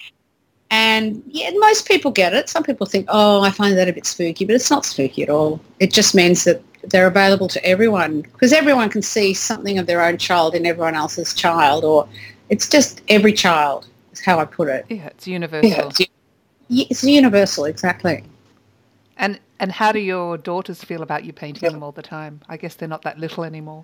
and 0.72 1.24
yeah, 1.28 1.52
most 1.58 1.88
people 1.88 2.12
get 2.12 2.34
it. 2.34 2.50
Some 2.50 2.64
people 2.64 2.86
think, 2.86 3.08
oh, 3.10 3.42
I 3.42 3.52
find 3.52 3.78
that 3.78 3.88
a 3.88 3.94
bit 3.94 4.06
spooky, 4.06 4.46
but 4.46 4.56
it's 4.56 4.70
not 4.70 4.86
spooky 4.86 5.24
at 5.24 5.30
all. 5.30 5.60
It 5.80 5.92
just 5.92 6.14
means 6.14 6.44
that 6.44 6.62
they're 6.84 7.08
available 7.08 7.48
to 7.48 7.66
everyone 7.66 8.22
because 8.22 8.54
everyone 8.54 8.90
can 8.90 9.02
see 9.02 9.34
something 9.34 9.78
of 9.78 9.86
their 9.86 10.02
own 10.02 10.18
child 10.18 10.56
in 10.56 10.66
everyone 10.66 10.96
else's 10.96 11.34
child, 11.34 11.84
or 11.84 12.08
it's 12.50 12.70
just 12.70 13.02
every 13.10 13.34
child 13.34 13.88
is 14.12 14.22
how 14.22 14.40
I 14.40 14.46
put 14.46 14.68
it. 14.68 14.86
Yeah, 14.90 15.08
it's 15.08 15.28
universal. 15.28 15.70
Yeah, 15.70 15.88
it's, 15.88 16.02
it's 16.70 17.04
universal, 17.04 17.66
exactly. 17.66 18.24
And 19.18 19.40
and 19.60 19.72
how 19.72 19.92
do 19.92 20.00
your 20.00 20.38
daughters 20.38 20.84
feel 20.84 21.02
about 21.02 21.26
you 21.26 21.34
painting 21.34 21.70
them 21.72 21.84
all 21.84 21.92
the 21.92 22.02
time? 22.02 22.42
I 22.48 22.58
guess 22.58 22.76
they're 22.76 22.88
not 22.88 23.02
that 23.02 23.20
little 23.20 23.44
anymore. 23.44 23.84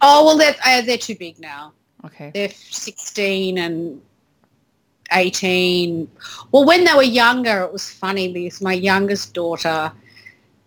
Oh 0.00 0.24
well, 0.24 0.36
they're 0.36 0.56
uh, 0.64 0.82
they're 0.82 0.98
too 0.98 1.14
big 1.14 1.38
now. 1.38 1.72
Okay. 2.04 2.30
They're 2.34 2.50
sixteen 2.50 3.58
and 3.58 4.02
eighteen. 5.12 6.10
Well, 6.52 6.64
when 6.64 6.84
they 6.84 6.94
were 6.94 7.02
younger, 7.02 7.62
it 7.62 7.72
was 7.72 7.90
funny 7.90 8.32
because 8.32 8.60
my 8.60 8.72
youngest 8.72 9.34
daughter 9.34 9.92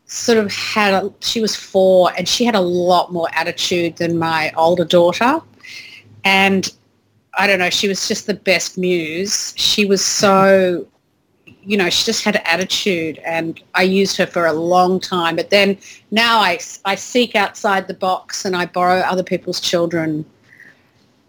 sort 0.06 0.38
of 0.38 0.52
had 0.52 0.94
a, 0.94 1.14
she 1.22 1.40
was 1.40 1.56
four 1.56 2.12
and 2.18 2.28
she 2.28 2.44
had 2.44 2.56
a 2.56 2.62
lot 2.62 3.14
more 3.14 3.28
attitude 3.34 3.98
than 3.98 4.18
my 4.18 4.52
older 4.58 4.86
daughter, 4.86 5.42
and 6.24 6.74
I 7.38 7.48
don't 7.48 7.60
know, 7.60 7.70
she 7.70 7.88
was 7.88 8.08
just 8.08 8.26
the 8.26 8.34
best 8.34 8.78
muse. 8.78 9.54
She 9.56 9.86
was 9.86 10.04
so 10.06 10.88
you 11.64 11.78
know, 11.78 11.90
she 11.90 12.06
just 12.06 12.24
had 12.24 12.36
an 12.36 12.42
attitude 12.46 13.20
and 13.20 13.62
I 13.76 13.84
used 13.84 14.18
her 14.18 14.26
for 14.26 14.46
a 14.46 14.54
long 14.54 15.00
time. 15.00 15.36
But 15.36 15.50
then 15.50 15.78
now 16.10 16.40
I, 16.40 16.60
I 16.86 16.96
seek 16.96 17.36
outside 17.36 17.88
the 17.88 17.94
box 17.94 18.46
and 18.46 18.56
I 18.56 18.66
borrow 18.66 19.02
other 19.02 19.24
people's 19.24 19.60
children 19.60 20.26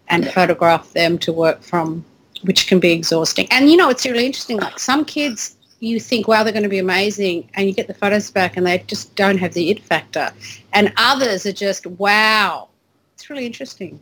and 0.07 0.27
photograph 0.31 0.91
them 0.93 1.17
to 1.19 1.31
work 1.31 1.61
from, 1.61 2.03
which 2.43 2.67
can 2.67 2.79
be 2.79 2.91
exhausting. 2.91 3.47
And, 3.51 3.69
you 3.69 3.77
know, 3.77 3.89
it's 3.89 4.05
really 4.05 4.25
interesting. 4.25 4.57
Like 4.57 4.79
some 4.79 5.05
kids, 5.05 5.57
you 5.79 5.99
think, 5.99 6.27
wow, 6.27 6.43
they're 6.43 6.53
going 6.53 6.63
to 6.63 6.69
be 6.69 6.79
amazing. 6.79 7.49
And 7.55 7.67
you 7.67 7.73
get 7.73 7.87
the 7.87 7.93
photos 7.93 8.29
back 8.31 8.57
and 8.57 8.65
they 8.65 8.79
just 8.87 9.15
don't 9.15 9.37
have 9.37 9.53
the 9.53 9.69
it 9.71 9.83
factor. 9.83 10.31
And 10.73 10.93
others 10.97 11.45
are 11.45 11.53
just, 11.53 11.85
wow. 11.87 12.69
It's 13.15 13.29
really 13.29 13.45
interesting. 13.45 13.99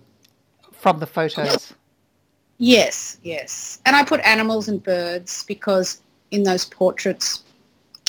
From 0.71 0.99
the 0.99 1.07
photos? 1.07 1.73
Yes, 2.57 3.17
yes. 3.23 3.79
And 3.85 3.95
I 3.95 4.03
put 4.03 4.19
animals 4.21 4.67
and 4.67 4.83
birds 4.83 5.43
because 5.47 6.01
in 6.31 6.43
those 6.43 6.65
portraits, 6.65 7.43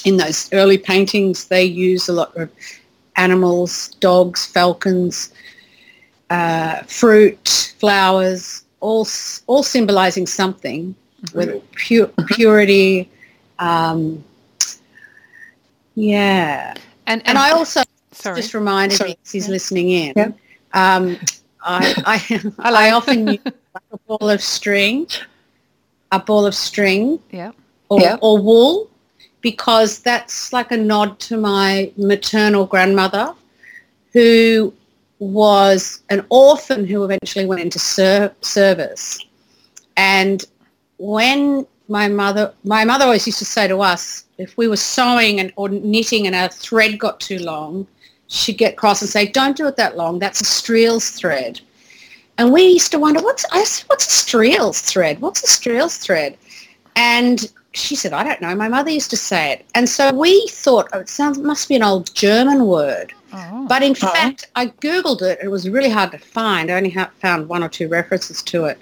in 0.04 0.16
those 0.16 0.52
early 0.52 0.78
paintings, 0.78 1.46
they 1.46 1.64
use 1.64 2.08
a 2.08 2.12
lot 2.12 2.36
of 2.36 2.50
animals, 3.16 3.88
dogs, 4.00 4.46
falcons, 4.46 5.32
uh, 6.30 6.82
fruit, 6.84 7.74
flowers, 7.78 8.64
all 8.80 9.06
all 9.46 9.62
symbolizing 9.62 10.26
something, 10.26 10.94
mm-hmm. 11.22 11.38
whether 11.38 11.60
pure, 11.74 12.08
purity. 12.28 13.08
Um, 13.58 14.24
yeah, 15.94 16.74
and, 17.06 17.20
and, 17.20 17.28
and 17.28 17.38
I 17.38 17.50
also 17.50 17.82
sorry. 18.12 18.36
just 18.36 18.54
reminded 18.54 18.96
sorry. 18.96 19.10
me 19.10 19.18
he's 19.30 19.46
yeah. 19.46 19.52
listening 19.52 19.90
in. 19.90 20.12
Yeah. 20.16 20.32
Um, 20.72 21.18
I 21.62 21.94
I, 22.06 22.52
I 22.58 22.90
often 22.90 23.28
use 23.28 23.38
a 23.92 23.98
ball 24.06 24.30
of 24.30 24.42
string, 24.42 25.06
a 26.12 26.18
ball 26.18 26.46
of 26.46 26.54
string. 26.54 27.20
Yeah 27.30 27.52
or, 27.90 28.00
yeah. 28.00 28.16
or 28.22 28.38
wool 28.38 28.88
because 29.42 29.98
that's 29.98 30.52
like 30.52 30.72
a 30.72 30.76
nod 30.76 31.18
to 31.20 31.36
my 31.36 31.92
maternal 31.96 32.64
grandmother 32.64 33.34
who 34.12 34.72
was 35.20 36.02
an 36.10 36.26
orphan 36.30 36.86
who 36.86 37.04
eventually 37.04 37.46
went 37.46 37.60
into 37.60 37.78
ser- 37.78 38.34
service. 38.40 39.20
And 39.96 40.44
when 40.98 41.66
my 41.88 42.08
mother, 42.08 42.52
my 42.64 42.84
mother 42.84 43.04
always 43.04 43.26
used 43.26 43.38
to 43.38 43.44
say 43.44 43.68
to 43.68 43.80
us, 43.80 44.24
if 44.38 44.56
we 44.56 44.66
were 44.66 44.76
sewing 44.76 45.38
and, 45.38 45.52
or 45.56 45.68
knitting 45.68 46.26
and 46.26 46.34
our 46.34 46.48
thread 46.48 46.98
got 46.98 47.20
too 47.20 47.38
long, 47.38 47.86
she'd 48.28 48.58
get 48.58 48.76
cross 48.76 49.02
and 49.02 49.10
say, 49.10 49.26
don't 49.26 49.56
do 49.56 49.66
it 49.66 49.76
that 49.76 49.96
long. 49.96 50.18
That's 50.18 50.40
a 50.40 50.44
striels 50.44 51.14
thread. 51.14 51.60
And 52.38 52.52
we 52.52 52.62
used 52.62 52.90
to 52.92 52.98
wonder, 52.98 53.20
what's, 53.20 53.44
I 53.52 53.62
said, 53.64 53.86
what's 53.88 54.06
a 54.06 54.24
striels 54.26 54.80
thread? 54.80 55.20
What's 55.20 55.44
a 55.44 55.46
striels 55.46 56.00
thread? 56.00 56.38
And 56.96 57.52
she 57.72 57.94
said, 57.94 58.14
I 58.14 58.24
don't 58.24 58.40
know. 58.40 58.54
My 58.54 58.68
mother 58.68 58.90
used 58.90 59.10
to 59.10 59.16
say 59.16 59.52
it. 59.52 59.66
And 59.74 59.88
so 59.88 60.12
we 60.14 60.48
thought, 60.48 60.88
oh, 60.94 61.00
it 61.00 61.08
sounds 61.10 61.38
must 61.38 61.68
be 61.68 61.76
an 61.76 61.82
old 61.82 62.14
German 62.14 62.66
word. 62.66 63.12
Oh. 63.32 63.66
But 63.68 63.82
in 63.82 63.92
oh. 63.92 63.94
fact, 63.94 64.48
I 64.56 64.66
Googled 64.66 65.22
it. 65.22 65.38
It 65.42 65.48
was 65.48 65.68
really 65.68 65.90
hard 65.90 66.12
to 66.12 66.18
find. 66.18 66.70
I 66.70 66.74
only 66.74 66.96
found 67.20 67.48
one 67.48 67.62
or 67.62 67.68
two 67.68 67.88
references 67.88 68.42
to 68.44 68.66
it. 68.66 68.78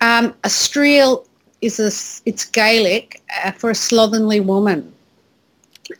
Um, 0.00 0.34
a 0.44 0.48
striel 0.48 1.26
is 1.60 1.78
a, 1.78 1.86
it's 2.28 2.44
Gaelic 2.44 3.22
uh, 3.44 3.52
for 3.52 3.70
a 3.70 3.74
slovenly 3.74 4.40
woman. 4.40 4.92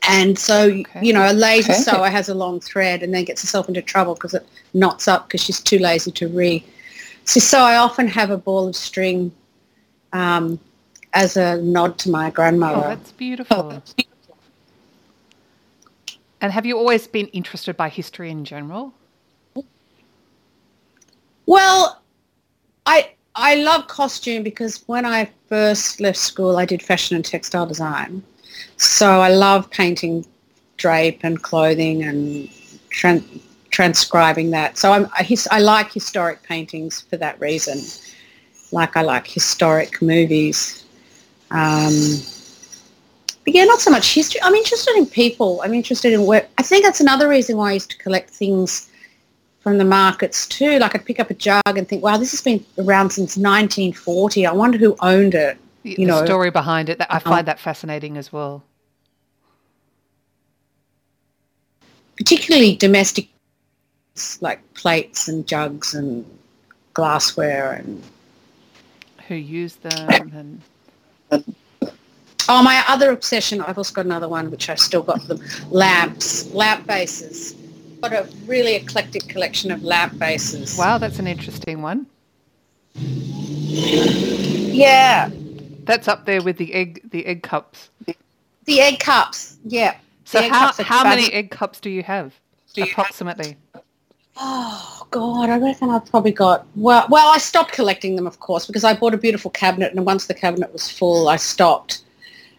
And 0.09 0.39
so, 0.39 0.65
okay. 0.69 1.05
you 1.05 1.13
know, 1.13 1.31
a 1.31 1.33
lazy 1.33 1.73
okay. 1.73 1.81
sewer 1.81 2.09
has 2.09 2.29
a 2.29 2.35
long 2.35 2.61
thread 2.61 3.03
and 3.03 3.13
then 3.13 3.25
gets 3.25 3.43
herself 3.43 3.69
into 3.69 3.83
trouble 3.83 4.15
because 4.15 4.35
it 4.35 4.47
knots 4.75 5.07
up 5.09 5.29
because 5.29 5.43
she's 5.43 5.61
too 5.61 5.79
lazy 5.79 6.11
to 6.13 6.29
re. 6.29 6.65
So, 7.25 7.41
so 7.41 7.61
I 7.61 7.77
often 7.77 8.09
have 8.09 8.31
a 8.31 8.39
ball 8.39 8.67
of 8.69 8.77
string 8.77 9.33
um, 10.13 10.59
as 11.13 11.37
a 11.37 11.61
nod 11.63 11.99
to 11.99 12.11
my 12.11 12.31
grandmother. 12.31 12.85
Oh, 12.85 12.89
that's 12.89 13.13
beautiful. 13.13 13.83
And 16.43 16.51
have 16.53 16.67
you 16.67 16.77
always 16.77 17.07
been 17.07 17.29
interested 17.29 17.77
by 17.77 17.89
history 17.89 18.29
in 18.29 18.45
general? 18.45 18.93
Well, 21.47 22.03
I 22.85 23.13
I 23.37 23.55
love 23.55 23.87
costume 23.87 24.43
because 24.43 24.83
when 24.87 25.07
I 25.07 25.31
first 25.49 26.01
left 26.01 26.19
school, 26.19 26.57
I 26.57 26.65
did 26.65 26.83
fashion 26.83 27.15
and 27.15 27.25
textile 27.25 27.65
design. 27.65 28.23
So 28.77 29.21
I 29.21 29.29
love 29.29 29.71
painting 29.71 30.27
drape 30.77 31.21
and 31.23 31.41
clothing 31.41 32.03
and 32.03 32.49
tran- 32.91 33.41
transcribing 33.71 34.51
that. 34.51 34.77
So 34.77 34.93
I'm, 34.93 35.07
I, 35.13 35.37
I 35.51 35.61
like 35.61 35.93
historic 35.93 36.43
paintings 36.43 37.03
for 37.03 37.17
that 37.19 37.41
reason. 37.41 37.79
Like 38.73 38.97
I 38.97 39.03
like 39.03 39.29
historic 39.29 40.03
movies 40.03 40.85
um, 41.53 41.93
but 43.45 43.55
yeah, 43.55 43.65
not 43.65 43.81
so 43.81 43.91
much 43.91 44.15
history. 44.15 44.41
I'm 44.43 44.55
interested 44.55 44.97
in 44.97 45.07
people. 45.07 45.61
I'm 45.63 45.75
interested 45.75 46.13
in 46.13 46.27
work. 46.27 46.49
I 46.59 46.63
think 46.63 46.85
that's 46.85 47.01
another 47.01 47.29
reason 47.29 47.57
why 47.57 47.71
I 47.71 47.73
used 47.75 47.91
to 47.91 47.99
collect 47.99 48.31
things 48.31 48.89
from 49.61 49.79
the 49.79 49.85
markets 49.85 50.47
too. 50.47 50.79
Like 50.79 50.95
I'd 50.95 51.05
pick 51.05 51.19
up 51.19 51.31
a 51.31 51.35
jug 51.35 51.63
and 51.67 51.89
think, 51.89 52.03
wow, 52.03 52.17
this 52.17 52.31
has 52.31 52.41
been 52.41 52.65
around 52.79 53.11
since 53.11 53.37
1940. 53.37 54.47
I 54.47 54.53
wonder 54.53 54.79
who 54.79 54.97
owned 55.01 55.35
it. 55.35 55.59
You 55.83 55.97
the 55.97 56.05
know, 56.07 56.25
story 56.25 56.51
behind 56.51 56.89
it. 56.89 57.01
I 57.11 57.19
find 57.19 57.41
um, 57.41 57.45
that 57.47 57.59
fascinating 57.59 58.17
as 58.17 58.33
well. 58.33 58.63
Particularly 62.17 62.77
domestic, 62.77 63.29
like 64.41 64.61
plates 64.75 65.27
and 65.27 65.47
jugs 65.47 65.95
and 65.95 66.25
glassware 66.95 67.73
and 67.73 68.03
who 69.27 69.35
used 69.35 69.83
them 69.83 70.61
and 71.31 71.45
Oh, 72.49 72.63
my 72.63 72.85
other 72.89 73.11
obsession, 73.11 73.61
I've 73.61 73.79
also 73.79 73.95
got 73.95 74.05
another 74.05 74.29
one, 74.29 74.51
which 74.51 74.69
I've 74.69 74.79
still 74.79 75.03
got 75.03 75.27
them, 75.29 75.41
lamps, 75.71 76.53
lamp 76.53 76.87
bases. 76.87 77.55
Got 78.03 78.13
a 78.13 78.29
really 78.47 78.75
eclectic 78.75 79.29
collection 79.29 79.71
of 79.71 79.85
lamp 79.85 80.19
bases. 80.19 80.77
Wow, 80.77 80.99
that's 80.99 81.19
an 81.19 81.27
interesting 81.27 81.83
one. 81.83 82.07
Yeah. 84.75 85.31
That's 85.85 86.09
up 86.09 86.27
there 86.27 86.43
with 86.43 86.57
the 86.59 86.75
egg, 86.75 87.01
the 87.11 87.27
egg 87.27 87.43
cups. 87.43 87.91
The 88.65 88.81
egg 88.81 89.01
cups, 89.01 89.57
yeah. 89.65 89.97
So 90.25 90.49
how, 90.49 90.73
how 90.79 91.05
many 91.05 91.33
egg 91.33 91.51
cups 91.51 91.81
do 91.81 91.91
you 91.91 92.03
have, 92.03 92.33
approximately? 92.77 93.57
Oh 94.37 95.07
God, 95.11 95.51
I 95.51 95.59
reckon 95.59 95.91
I've 95.91 96.07
probably 96.07 96.33
got 96.33 96.67
well. 96.75 97.07
Well, 97.11 97.29
I 97.29 97.39
stopped 97.39 97.73
collecting 97.73 98.17
them, 98.17 98.27
of 98.27 98.41
course, 98.41 98.67
because 98.67 98.83
I 98.83 98.95
bought 98.95 99.13
a 99.15 99.19
beautiful 99.19 99.51
cabinet, 99.51 99.93
and 99.93 100.07
once 100.07 100.27
the 100.27 100.35
cabinet 100.35 100.73
was 100.73 100.91
full, 100.91 101.29
I 101.29 101.37
stopped. 101.37 102.03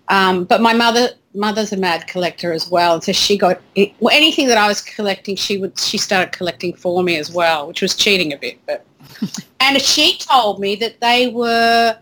Um, 0.09 0.43
but 0.43 0.61
my 0.61 0.73
mother, 0.73 1.09
mother's 1.33 1.71
a 1.71 1.77
mad 1.77 2.07
collector 2.07 2.51
as 2.51 2.69
well, 2.69 3.01
so 3.01 3.11
she 3.11 3.37
got 3.37 3.61
well, 3.75 4.13
anything 4.13 4.47
that 4.47 4.57
I 4.57 4.67
was 4.67 4.81
collecting. 4.81 5.35
She 5.35 5.57
would 5.57 5.79
she 5.79 5.97
started 5.97 6.31
collecting 6.33 6.73
for 6.73 7.01
me 7.03 7.17
as 7.17 7.31
well, 7.31 7.67
which 7.67 7.81
was 7.81 7.95
cheating 7.95 8.33
a 8.33 8.37
bit. 8.37 8.59
But 8.65 8.85
and 9.59 9.81
she 9.81 10.17
told 10.17 10.59
me 10.59 10.75
that 10.75 10.99
they 10.99 11.27
were 11.27 11.97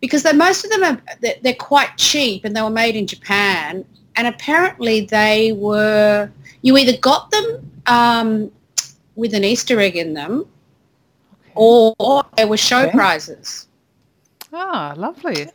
because 0.00 0.24
they, 0.24 0.32
most 0.32 0.64
of 0.64 0.70
them 0.70 0.82
are 0.82 1.00
they're, 1.20 1.36
they're 1.42 1.54
quite 1.54 1.96
cheap 1.96 2.44
and 2.44 2.56
they 2.56 2.62
were 2.62 2.70
made 2.70 2.96
in 2.96 3.06
Japan 3.06 3.84
and 4.16 4.26
apparently 4.26 5.02
they 5.02 5.52
were 5.52 6.30
you 6.62 6.76
either 6.76 6.96
got 6.98 7.30
them 7.30 7.70
um, 7.86 8.52
with 9.16 9.34
an 9.34 9.44
Easter 9.44 9.80
egg 9.80 9.96
in 9.96 10.14
them, 10.14 10.46
or 11.54 11.94
they 12.36 12.44
were 12.44 12.56
show 12.56 12.84
Okay. 12.84 12.92
prizes. 12.92 13.66
Ah, 14.52 14.94
lovely. 14.96 15.48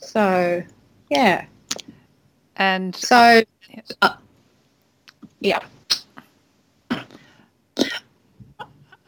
So 0.00 0.62
yeah, 1.10 1.46
And 2.56 2.96
so 2.96 3.42
uh, 4.02 4.16
yeah. 5.40 5.60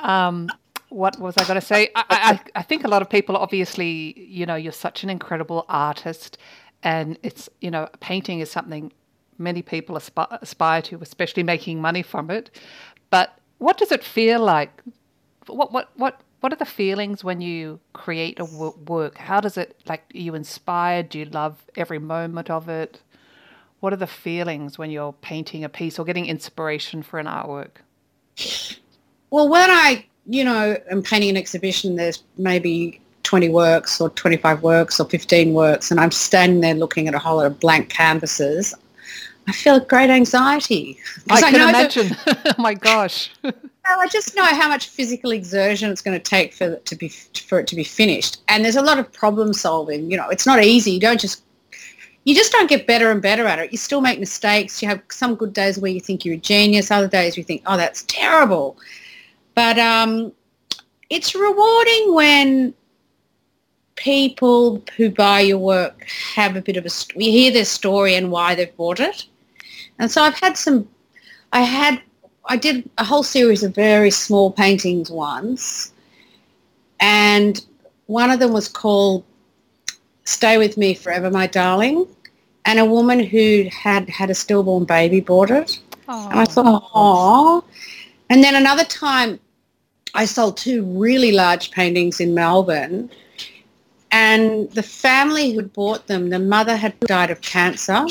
um, 0.01 0.53
what 0.91 1.19
was 1.19 1.39
I 1.39 1.45
going 1.45 1.61
to 1.61 1.67
say? 1.67 1.91
I, 1.95 2.05
I, 2.11 2.41
I 2.57 2.63
think 2.63 2.85
a 2.85 2.89
lot 2.89 3.03
of 3.03 3.11
people, 3.11 3.37
obviously, 3.37 4.21
you 4.21 4.47
know, 4.47 4.57
you're 4.57 4.73
such 4.73 5.05
an 5.05 5.11
incredible 5.11 5.65
artist, 5.69 6.39
and 6.83 7.19
it's, 7.23 7.49
you 7.61 7.71
know, 7.71 7.89
painting 8.01 8.41
is 8.41 8.51
something 8.51 8.93
many 9.39 9.63
people 9.63 9.97
aspi- 9.97 10.39
aspire 10.43 10.83
to, 10.83 10.99
especially 11.03 11.43
making 11.43 11.81
money 11.81 12.03
from 12.03 12.31
it. 12.31 12.51
But 13.11 13.39
what 13.59 13.79
does 13.79 13.93
it 13.93 14.05
feel 14.05 14.41
like? 14.41 14.83
What, 15.47 15.73
what, 15.73 15.91
what, 15.97 16.21
what 16.43 16.53
are 16.53 16.57
the 16.57 16.65
feelings 16.65 17.23
when 17.23 17.41
you 17.41 17.79
create 17.93 18.41
a 18.41 18.45
work? 18.45 19.17
How 19.17 19.41
does 19.41 19.57
it, 19.57 19.81
like, 19.87 20.03
are 20.13 20.19
you 20.19 20.35
inspired? 20.35 21.09
Do 21.09 21.21
you 21.21 21.25
love 21.27 21.65
every 21.77 22.01
moment 22.01 22.51
of 22.51 22.69
it? 22.69 23.01
What 23.79 23.93
are 23.93 23.97
the 23.97 24.09
feelings 24.09 24.77
when 24.77 24.91
you're 24.91 25.13
painting 25.13 25.63
a 25.63 25.69
piece 25.69 26.01
or 26.01 26.05
getting 26.05 26.27
inspiration 26.27 27.05
for 27.05 27.21
an 27.21 27.27
artwork? 27.27 27.77
Well, 29.31 29.49
when 29.49 29.71
I, 29.71 30.05
you 30.27 30.43
know, 30.43 30.77
am 30.91 31.05
painting 31.05 31.31
an 31.31 31.37
exhibition, 31.37 31.95
there's 31.95 32.25
maybe 32.37 33.01
20 33.23 33.49
works 33.49 34.01
or 34.01 34.11
25 34.11 34.65
works 34.65 34.99
or 34.99 35.09
15 35.09 35.53
works, 35.55 35.93
and 35.93 36.01
I'm 36.01 36.11
standing 36.11 36.61
there 36.61 36.75
looking 36.75 37.07
at 37.07 37.15
a 37.15 37.21
whole 37.21 37.37
lot 37.37 37.47
of 37.47 37.61
blank 37.61 37.89
canvases. 37.89 38.75
I 39.47 39.53
feel 39.53 39.79
great 39.79 40.11
anxiety. 40.11 40.99
I 41.31 41.41
can 41.41 41.53
know 41.53 41.71
that- 41.71 41.97
imagine. 41.97 42.17
oh 42.27 42.55
my 42.59 42.75
gosh. 42.75 43.31
well, 43.89 44.01
I 44.01 44.09
just 44.09 44.37
know 44.37 44.45
how 44.45 44.69
much 44.69 44.89
physical 44.89 45.33
exertion 45.33 45.91
it's 45.91 46.03
going 46.03 46.19
to 46.19 46.23
take 46.23 46.55
for 46.55 46.75
it 46.75 46.87
to 46.87 46.97
be 46.97 47.09
for 47.09 47.59
it 47.59 47.67
to 47.69 47.77
be 47.77 47.85
finished. 47.85 48.43
And 48.49 48.65
there's 48.65 48.77
a 48.77 48.83
lot 48.83 48.99
of 48.99 49.13
problem 49.13 49.53
solving. 49.53 50.11
You 50.11 50.17
know, 50.17 50.29
it's 50.29 50.47
not 50.47 50.63
easy. 50.63 50.93
You 50.93 51.01
don't 51.01 51.21
just 51.21 51.43
you 52.25 52.35
just 52.35 52.53
don't 52.53 52.69
get 52.69 52.87
better 52.87 53.11
and 53.11 53.21
better 53.21 53.47
at 53.47 53.59
it. 53.59 53.73
You 53.73 53.79
still 53.79 54.01
make 54.01 54.21
mistakes. 54.21 54.81
You 54.81 54.89
have 54.89 55.03
some 55.11 55.35
good 55.35 55.53
days 55.53 55.79
where 55.79 55.91
you 55.91 56.01
think 56.01 56.25
you're 56.25 56.37
a 56.37 56.39
genius. 56.39 56.91
Other 56.91 57.09
days 57.09 57.37
you 57.37 57.43
think, 57.43 57.63
oh, 57.67 57.77
that's 57.77 58.05
terrible. 58.05 58.77
But 59.55 59.79
um, 59.79 60.33
it's 61.11 61.35
rewarding 61.35 62.15
when 62.15 62.75
people 63.97 64.83
who 64.97 65.11
buy 65.11 65.41
your 65.41 65.59
work 65.59 66.05
have 66.35 66.57
a 66.57 66.63
bit 66.63 66.77
of 66.77 66.87
a 66.87 66.91
you 67.17 67.31
hear 67.31 67.53
their 67.53 67.65
story 67.65 68.15
and 68.15 68.31
why 68.31 68.55
they've 68.55 68.77
bought 68.77 69.01
it. 69.01 69.27
And 69.99 70.11
so 70.11 70.23
I've 70.23 70.39
had 70.39 70.57
some. 70.57 70.89
I 71.53 71.63
had 71.63 72.01
I 72.47 72.57
did 72.57 72.89
a 72.99 73.05
whole 73.05 73.23
series 73.23 73.63
of 73.63 73.75
very 73.75 74.11
small 74.11 74.51
paintings 74.51 75.11
once, 75.11 75.93
and 77.01 77.65
one 78.07 78.31
of 78.31 78.41
them 78.41 78.53
was 78.53 78.69
called 78.69 79.25
"Stay 80.25 80.59
with 80.59 80.77
Me 80.77 80.95
Forever, 80.95 81.31
My 81.31 81.47
Darling," 81.47 82.07
and 82.65 82.79
a 82.79 82.85
woman 82.85 83.21
who 83.21 83.67
had 83.71 84.09
had 84.09 84.31
a 84.31 84.35
stillborn 84.35 84.85
baby 84.85 85.21
bought 85.21 85.51
it. 85.51 85.79
And 86.09 86.41
I 86.41 86.45
thought, 86.45 86.91
oh. 86.95 87.65
And 88.29 88.43
then 88.45 88.55
another 88.55 88.85
time, 88.85 89.39
I 90.15 90.25
sold 90.27 90.57
two 90.57 90.85
really 90.85 91.33
large 91.33 91.71
paintings 91.71 92.21
in 92.21 92.35
Melbourne, 92.35 93.11
and 94.11 94.71
the 94.73 94.83
family 94.83 95.53
who'd 95.53 95.73
bought 95.73 96.07
them, 96.07 96.29
the 96.31 96.39
mother 96.39 96.77
had 96.77 96.99
died 97.01 97.31
of 97.31 97.41
cancer, 97.41 98.05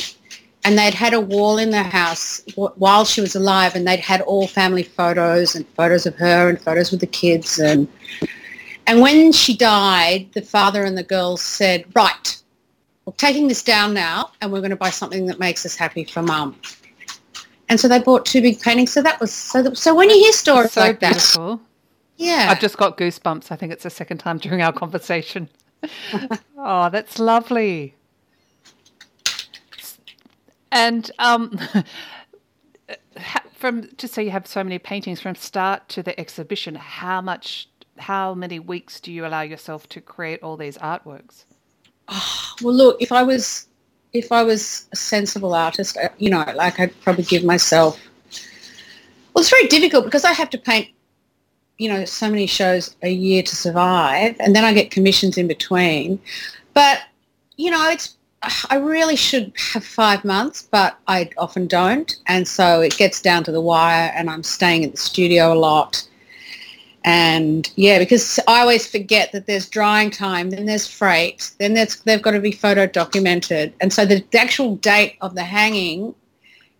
and 0.63 0.77
they'd 0.77 0.93
had 0.93 1.13
a 1.13 1.21
wall 1.21 1.57
in 1.57 1.71
the 1.71 1.83
house 1.83 2.41
wh- 2.55 2.77
while 2.79 3.05
she 3.05 3.21
was 3.21 3.35
alive, 3.35 3.75
and 3.75 3.87
they'd 3.87 3.99
had 3.99 4.21
all 4.21 4.47
family 4.47 4.83
photos 4.83 5.55
and 5.55 5.67
photos 5.69 6.05
of 6.05 6.15
her 6.15 6.49
and 6.49 6.61
photos 6.61 6.91
with 6.91 6.99
the 6.99 7.07
kids, 7.07 7.59
and 7.59 7.87
and 8.87 9.01
when 9.01 9.31
she 9.31 9.55
died, 9.55 10.29
the 10.33 10.41
father 10.41 10.83
and 10.83 10.97
the 10.97 11.03
girls 11.03 11.41
said, 11.41 11.85
right, 11.95 12.41
we're 13.05 13.13
taking 13.13 13.47
this 13.47 13.63
down 13.63 13.93
now, 13.93 14.31
and 14.41 14.51
we're 14.51 14.59
going 14.59 14.71
to 14.71 14.75
buy 14.75 14.89
something 14.89 15.27
that 15.27 15.39
makes 15.39 15.65
us 15.65 15.75
happy 15.75 16.03
for 16.03 16.21
mum. 16.21 16.55
And 17.69 17.79
so 17.79 17.87
they 17.87 17.99
bought 17.99 18.25
two 18.25 18.41
big 18.41 18.59
paintings. 18.59 18.91
So 18.91 19.01
that 19.01 19.19
was 19.19 19.31
so. 19.31 19.63
That, 19.63 19.77
so 19.77 19.95
when 19.95 20.09
you 20.09 20.17
hear 20.17 20.33
stories 20.33 20.73
so 20.73 20.81
like 20.81 20.99
that, 20.99 21.59
yeah, 22.17 22.47
I've 22.49 22.59
just 22.59 22.77
got 22.77 22.97
goosebumps. 22.97 23.51
I 23.51 23.55
think 23.55 23.71
it's 23.71 23.83
the 23.83 23.89
second 23.89 24.17
time 24.17 24.37
during 24.39 24.61
our 24.61 24.73
conversation. 24.73 25.47
oh, 26.57 26.89
that's 26.89 27.17
lovely. 27.17 27.95
And 30.71 31.09
um, 31.19 31.59
from 33.53 33.89
just 33.97 34.13
so 34.13 34.21
you 34.21 34.31
have 34.31 34.47
so 34.47 34.63
many 34.63 34.79
paintings 34.79 35.21
from 35.21 35.35
start 35.35 35.87
to 35.89 36.03
the 36.03 36.19
exhibition, 36.19 36.75
how 36.75 37.21
much, 37.21 37.69
how 37.97 38.33
many 38.33 38.59
weeks 38.59 38.99
do 38.99 39.11
you 39.11 39.25
allow 39.25 39.41
yourself 39.41 39.87
to 39.89 40.01
create 40.01 40.41
all 40.41 40.57
these 40.57 40.77
artworks? 40.77 41.45
Well, 42.61 42.73
look, 42.73 42.97
if 43.01 43.11
I 43.11 43.23
was 43.23 43.67
if 44.13 44.31
I 44.31 44.43
was 44.43 44.87
a 44.91 44.95
sensible 44.95 45.53
artist, 45.53 45.97
uh, 45.97 46.09
you 46.17 46.29
know, 46.29 46.43
like 46.55 46.79
I'd 46.79 46.99
probably 47.01 47.23
give 47.23 47.43
myself. 47.43 47.99
Well, 49.33 49.41
it's 49.41 49.49
very 49.49 49.67
difficult 49.67 50.05
because 50.05 50.25
I 50.25 50.33
have 50.33 50.49
to 50.49 50.57
paint, 50.57 50.89
you 51.77 51.87
know, 51.87 52.03
so 52.03 52.29
many 52.29 52.47
shows 52.47 52.95
a 53.01 53.09
year 53.09 53.41
to 53.43 53.55
survive, 53.55 54.35
and 54.39 54.55
then 54.55 54.65
I 54.65 54.73
get 54.73 54.91
commissions 54.91 55.37
in 55.37 55.47
between. 55.47 56.19
But 56.73 57.01
you 57.55 57.71
know, 57.71 57.89
it's 57.89 58.17
I 58.43 58.77
really 58.77 59.15
should 59.15 59.53
have 59.73 59.85
five 59.85 60.25
months, 60.25 60.63
but 60.63 60.97
I 61.07 61.29
often 61.37 61.67
don't, 61.67 62.15
and 62.27 62.47
so 62.47 62.81
it 62.81 62.97
gets 62.97 63.21
down 63.21 63.43
to 63.43 63.51
the 63.51 63.61
wire, 63.61 64.11
and 64.15 64.29
I'm 64.29 64.41
staying 64.41 64.83
at 64.83 64.91
the 64.91 64.97
studio 64.97 65.53
a 65.53 65.59
lot. 65.59 66.07
And 67.03 67.71
yeah, 67.75 67.99
because 67.99 68.39
I 68.47 68.61
always 68.61 68.89
forget 68.89 69.31
that 69.31 69.45
there's 69.45 69.67
drying 69.67 70.11
time, 70.11 70.49
then 70.49 70.65
there's 70.65 70.87
freight, 70.87 71.51
then 71.59 71.73
there's, 71.73 71.97
they've 72.01 72.21
got 72.21 72.31
to 72.31 72.39
be 72.39 72.51
photo 72.51 72.85
documented. 72.87 73.73
And 73.79 73.91
so 73.91 74.05
the, 74.05 74.23
actual 74.33 74.75
date 74.75 75.17
of 75.21 75.35
the 75.35 75.43
hanging 75.43 76.13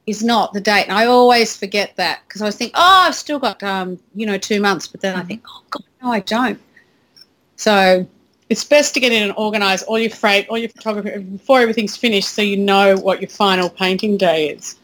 is 0.06 0.24
not 0.24 0.54
the 0.54 0.62
date. 0.62 0.84
And 0.84 0.93
I 0.93 1.06
always 1.06 1.58
forget 1.58 1.95
that 1.95 2.21
because 2.28 2.41
I 2.41 2.45
was 2.45 2.56
thinking, 2.56 2.76
oh, 2.76 3.04
I've 3.08 3.15
still 3.15 3.39
got, 3.39 3.62
um, 3.63 4.00
you 4.13 4.26
know, 4.26 4.38
two 4.38 4.62
months. 4.62 4.88
But 4.88 5.02
then 5.02 5.15
I 5.15 5.24
think, 5.24 5.43
oh, 5.47 5.63
God, 5.71 5.84
no, 6.04 6.12
I 6.12 6.19
don't. 6.19 6.60
So 7.56 8.08
it's 8.52 8.66
best 8.66 8.94
to 8.94 9.00
get 9.00 9.14
in 9.14 9.24
and 9.24 9.34
organise 9.38 9.82
all 9.84 9.98
your 9.98 10.10
freight, 10.10 10.46
all 10.50 10.58
your 10.58 10.68
photography 10.68 11.18
before 11.20 11.62
everything's 11.62 11.96
finished 11.96 12.28
so 12.28 12.42
you 12.42 12.58
know 12.58 12.98
what 12.98 13.22
your 13.22 13.30
final 13.30 13.70
painting 13.70 14.18
day 14.18 14.50
is. 14.50 14.76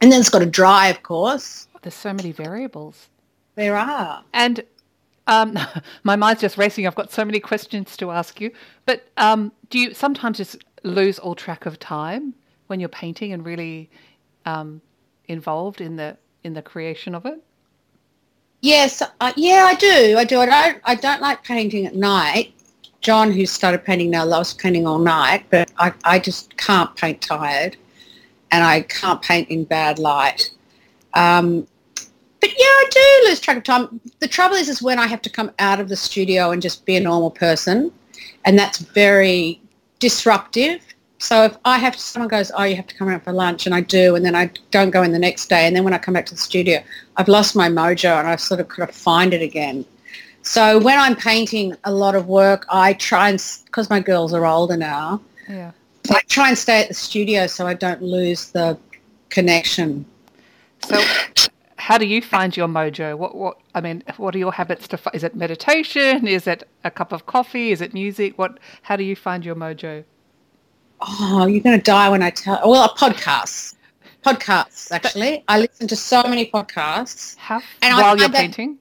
And 0.00 0.10
then 0.10 0.18
it's 0.18 0.28
got 0.28 0.40
to 0.40 0.46
dry, 0.46 0.88
of 0.88 1.04
course. 1.04 1.68
There's 1.82 1.94
so 1.94 2.12
many 2.12 2.32
variables. 2.32 3.08
There 3.54 3.76
are. 3.76 4.24
And 4.32 4.64
um, 5.28 5.56
my 6.02 6.16
mind's 6.16 6.40
just 6.40 6.58
racing. 6.58 6.84
I've 6.88 6.96
got 6.96 7.12
so 7.12 7.24
many 7.24 7.38
questions 7.38 7.96
to 7.98 8.10
ask 8.10 8.40
you. 8.40 8.50
But 8.84 9.06
um, 9.16 9.52
do 9.70 9.78
you 9.78 9.94
sometimes 9.94 10.38
just 10.38 10.56
lose 10.82 11.20
all 11.20 11.36
track 11.36 11.66
of 11.66 11.78
time 11.78 12.34
when 12.66 12.80
you're 12.80 12.88
painting 12.88 13.32
and 13.32 13.46
really 13.46 13.90
um, 14.44 14.82
involved 15.28 15.80
in 15.80 15.94
the 15.94 16.16
in 16.42 16.54
the 16.54 16.62
creation 16.62 17.14
of 17.14 17.26
it? 17.26 17.40
Yes, 18.60 19.02
uh, 19.20 19.32
yeah, 19.36 19.68
I 19.70 19.74
do. 19.74 20.16
I 20.18 20.24
do. 20.24 20.40
I 20.40 20.46
don't. 20.46 20.82
I 20.84 20.94
don't 20.96 21.22
like 21.22 21.44
painting 21.44 21.86
at 21.86 21.94
night. 21.94 22.52
John, 23.02 23.32
who 23.32 23.46
started 23.46 23.84
painting 23.84 24.10
now, 24.10 24.24
loves 24.24 24.54
painting 24.54 24.86
all 24.86 24.98
night, 24.98 25.44
but 25.50 25.70
I, 25.78 25.92
I 26.04 26.18
just 26.18 26.56
can't 26.56 26.94
paint 26.96 27.20
tired, 27.20 27.76
and 28.52 28.64
I 28.64 28.82
can't 28.82 29.20
paint 29.20 29.48
in 29.48 29.64
bad 29.64 29.98
light. 29.98 30.50
Um, 31.14 31.66
but 32.40 32.50
yeah, 32.50 32.64
I 32.64 32.86
do 32.90 33.28
lose 33.28 33.40
track 33.40 33.56
of 33.56 33.64
time. 33.64 34.00
The 34.20 34.28
trouble 34.28 34.56
is, 34.56 34.68
is 34.68 34.82
when 34.82 34.98
I 34.98 35.06
have 35.08 35.20
to 35.22 35.30
come 35.30 35.50
out 35.58 35.80
of 35.80 35.88
the 35.88 35.96
studio 35.96 36.52
and 36.52 36.62
just 36.62 36.84
be 36.86 36.96
a 36.96 37.00
normal 37.00 37.30
person, 37.30 37.92
and 38.44 38.58
that's 38.58 38.78
very 38.78 39.60
disruptive. 39.98 40.80
So 41.18 41.44
if 41.44 41.56
I 41.64 41.78
have 41.78 41.96
someone 41.96 42.28
goes, 42.28 42.50
oh, 42.56 42.64
you 42.64 42.74
have 42.74 42.88
to 42.88 42.96
come 42.96 43.08
out 43.08 43.22
for 43.24 43.32
lunch, 43.32 43.66
and 43.66 43.74
I 43.74 43.80
do, 43.80 44.14
and 44.14 44.24
then 44.24 44.34
I 44.34 44.50
don't 44.70 44.90
go 44.90 45.02
in 45.02 45.12
the 45.12 45.18
next 45.18 45.48
day, 45.48 45.66
and 45.66 45.74
then 45.74 45.82
when 45.84 45.92
I 45.92 45.98
come 45.98 46.14
back 46.14 46.26
to 46.26 46.34
the 46.34 46.40
studio, 46.40 46.82
I've 47.16 47.28
lost 47.28 47.56
my 47.56 47.68
mojo, 47.68 48.16
and 48.18 48.28
I've 48.28 48.40
sort 48.40 48.60
of 48.60 48.68
kind 48.68 48.88
of 48.88 48.94
find 48.94 49.34
it 49.34 49.42
again. 49.42 49.84
So 50.42 50.78
when 50.80 50.98
I'm 50.98 51.14
painting 51.16 51.74
a 51.84 51.92
lot 51.92 52.14
of 52.14 52.26
work, 52.26 52.66
I 52.68 52.94
try 52.94 53.28
and 53.30 53.42
because 53.66 53.88
my 53.90 54.00
girls 54.00 54.32
are 54.34 54.44
older 54.46 54.76
now, 54.76 55.20
Yeah. 55.48 55.70
I 56.10 56.20
try 56.28 56.48
and 56.48 56.58
stay 56.58 56.80
at 56.82 56.88
the 56.88 56.94
studio 56.94 57.46
so 57.46 57.66
I 57.66 57.74
don't 57.74 58.02
lose 58.02 58.50
the 58.50 58.76
connection. 59.30 60.04
So, 60.88 61.00
how 61.76 61.96
do 61.96 62.06
you 62.06 62.20
find 62.20 62.56
your 62.56 62.66
mojo? 62.66 63.16
What 63.16 63.36
what 63.36 63.56
I 63.74 63.80
mean, 63.80 64.02
what 64.16 64.34
are 64.34 64.38
your 64.38 64.52
habits 64.52 64.88
to? 64.88 64.98
Is 65.14 65.22
it 65.22 65.36
meditation? 65.36 66.26
Is 66.26 66.46
it 66.48 66.66
a 66.82 66.90
cup 66.90 67.12
of 67.12 67.26
coffee? 67.26 67.70
Is 67.70 67.80
it 67.80 67.94
music? 67.94 68.36
What? 68.36 68.58
How 68.82 68.96
do 68.96 69.04
you 69.04 69.14
find 69.14 69.44
your 69.44 69.54
mojo? 69.54 70.02
Oh, 71.00 71.46
you're 71.46 71.62
going 71.62 71.78
to 71.78 71.82
die 71.82 72.08
when 72.08 72.22
I 72.22 72.30
tell. 72.30 72.60
Well, 72.64 72.88
podcasts, 72.96 73.74
podcasts. 74.24 74.90
Actually, 74.92 75.44
I 75.48 75.60
listen 75.60 75.86
to 75.88 75.96
so 75.96 76.22
many 76.24 76.50
podcasts. 76.50 77.36
How 77.36 77.60
And 77.80 77.94
I 77.94 78.02
while 78.02 78.16
you're 78.16 78.24
find 78.24 78.34
that- 78.34 78.38
painting? 78.40 78.78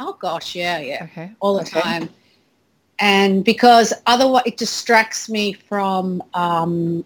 Oh 0.00 0.16
gosh, 0.18 0.54
yeah, 0.56 0.78
yeah. 0.78 1.04
Okay. 1.04 1.30
all 1.40 1.54
the 1.54 1.62
Okay. 1.62 1.80
time. 1.80 2.08
And 2.98 3.44
because 3.44 3.92
otherwise 4.06 4.42
it 4.46 4.56
distracts 4.56 5.28
me 5.28 5.52
from 5.52 6.22
um, 6.34 7.04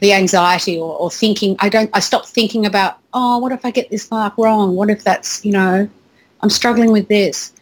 the 0.00 0.12
anxiety 0.12 0.78
or, 0.78 0.96
or 0.98 1.10
thinking. 1.10 1.56
I 1.60 1.68
don't. 1.68 1.90
I 1.92 2.00
stop 2.00 2.26
thinking 2.26 2.66
about. 2.66 2.98
Oh, 3.12 3.38
what 3.38 3.52
if 3.52 3.64
I 3.64 3.70
get 3.70 3.90
this 3.90 4.10
mark 4.10 4.36
wrong? 4.38 4.74
What 4.74 4.90
if 4.90 5.04
that's 5.04 5.44
you 5.44 5.52
know, 5.52 5.88
I'm 6.40 6.50
struggling 6.50 6.92
with 6.92 7.08
this. 7.08 7.52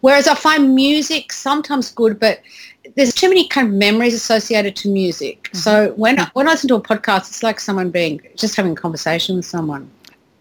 Whereas 0.00 0.28
I 0.28 0.34
find 0.36 0.76
music 0.76 1.32
sometimes 1.32 1.90
good, 1.90 2.20
but 2.20 2.40
there's 2.94 3.12
too 3.12 3.28
many 3.28 3.48
kind 3.48 3.66
of 3.66 3.74
memories 3.74 4.14
associated 4.14 4.76
to 4.76 4.88
music. 4.88 5.44
Mm-hmm. 5.44 5.58
So 5.58 5.92
when 5.94 6.20
I, 6.20 6.30
when 6.34 6.46
I 6.46 6.52
listen 6.52 6.68
to 6.68 6.76
a 6.76 6.80
podcast, 6.80 7.28
it's 7.30 7.42
like 7.42 7.58
someone 7.58 7.90
being 7.90 8.20
just 8.36 8.54
having 8.54 8.72
a 8.72 8.76
conversation 8.76 9.36
with 9.36 9.46
someone. 9.46 9.90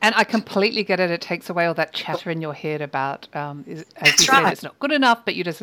And 0.08 0.16
I 0.16 0.24
completely 0.24 0.86
get 0.86 1.02
it. 1.02 1.12
It 1.12 1.20
takes 1.20 1.50
away 1.50 1.66
all 1.66 1.74
that 1.74 1.92
chatter 1.92 2.30
in 2.30 2.40
your 2.40 2.54
head 2.54 2.82
about, 2.82 3.28
um, 3.36 3.66
as 3.68 3.84
That's 4.02 4.26
you 4.26 4.32
right. 4.32 4.44
said, 4.44 4.54
it's 4.54 4.64
not 4.64 4.80
good 4.80 4.94
enough, 4.94 5.26
but 5.26 5.36
you 5.36 5.44
just 5.44 5.62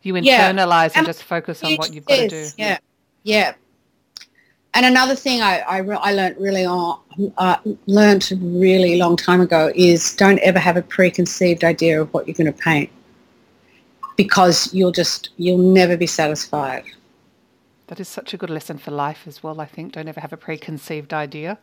you 0.00 0.14
internalize 0.14 0.92
yeah. 0.94 0.98
and, 1.00 1.06
just 1.06 1.22
focus 1.22 1.62
on 1.62 1.74
what 1.74 1.92
you've 1.92 2.06
got 2.06 2.16
to 2.16 2.28
do. 2.28 2.46
Yeah, 2.56 2.78
yeah. 3.22 3.52
And 4.72 4.86
another 4.86 5.14
thing 5.14 5.42
I 5.42 5.58
I, 5.58 5.80
I 5.80 6.12
learned 6.14 6.38
really 6.38 6.64
on 6.64 7.00
uh, 7.36 7.58
learned 7.84 8.32
really 8.40 8.96
long 8.96 9.14
time 9.14 9.42
ago 9.42 9.70
is 9.74 10.16
don't 10.16 10.38
ever 10.38 10.58
have 10.58 10.78
a 10.78 10.82
preconceived 10.82 11.62
idea 11.62 12.00
of 12.00 12.14
what 12.14 12.26
you're 12.26 12.34
going 12.34 12.50
to 12.50 12.58
paint 12.62 12.90
because 14.16 14.72
you'll 14.72 14.90
just 14.90 15.28
you'll 15.36 15.58
never 15.58 15.98
be 15.98 16.06
satisfied. 16.06 16.84
That 17.88 18.00
is 18.00 18.08
such 18.08 18.32
a 18.32 18.38
good 18.38 18.48
lesson 18.48 18.78
for 18.78 18.90
life 18.90 19.24
as 19.26 19.42
well. 19.42 19.60
I 19.60 19.66
think 19.66 19.92
don't 19.92 20.08
ever 20.08 20.20
have 20.20 20.32
a 20.32 20.38
preconceived 20.38 21.12
idea. 21.12 21.58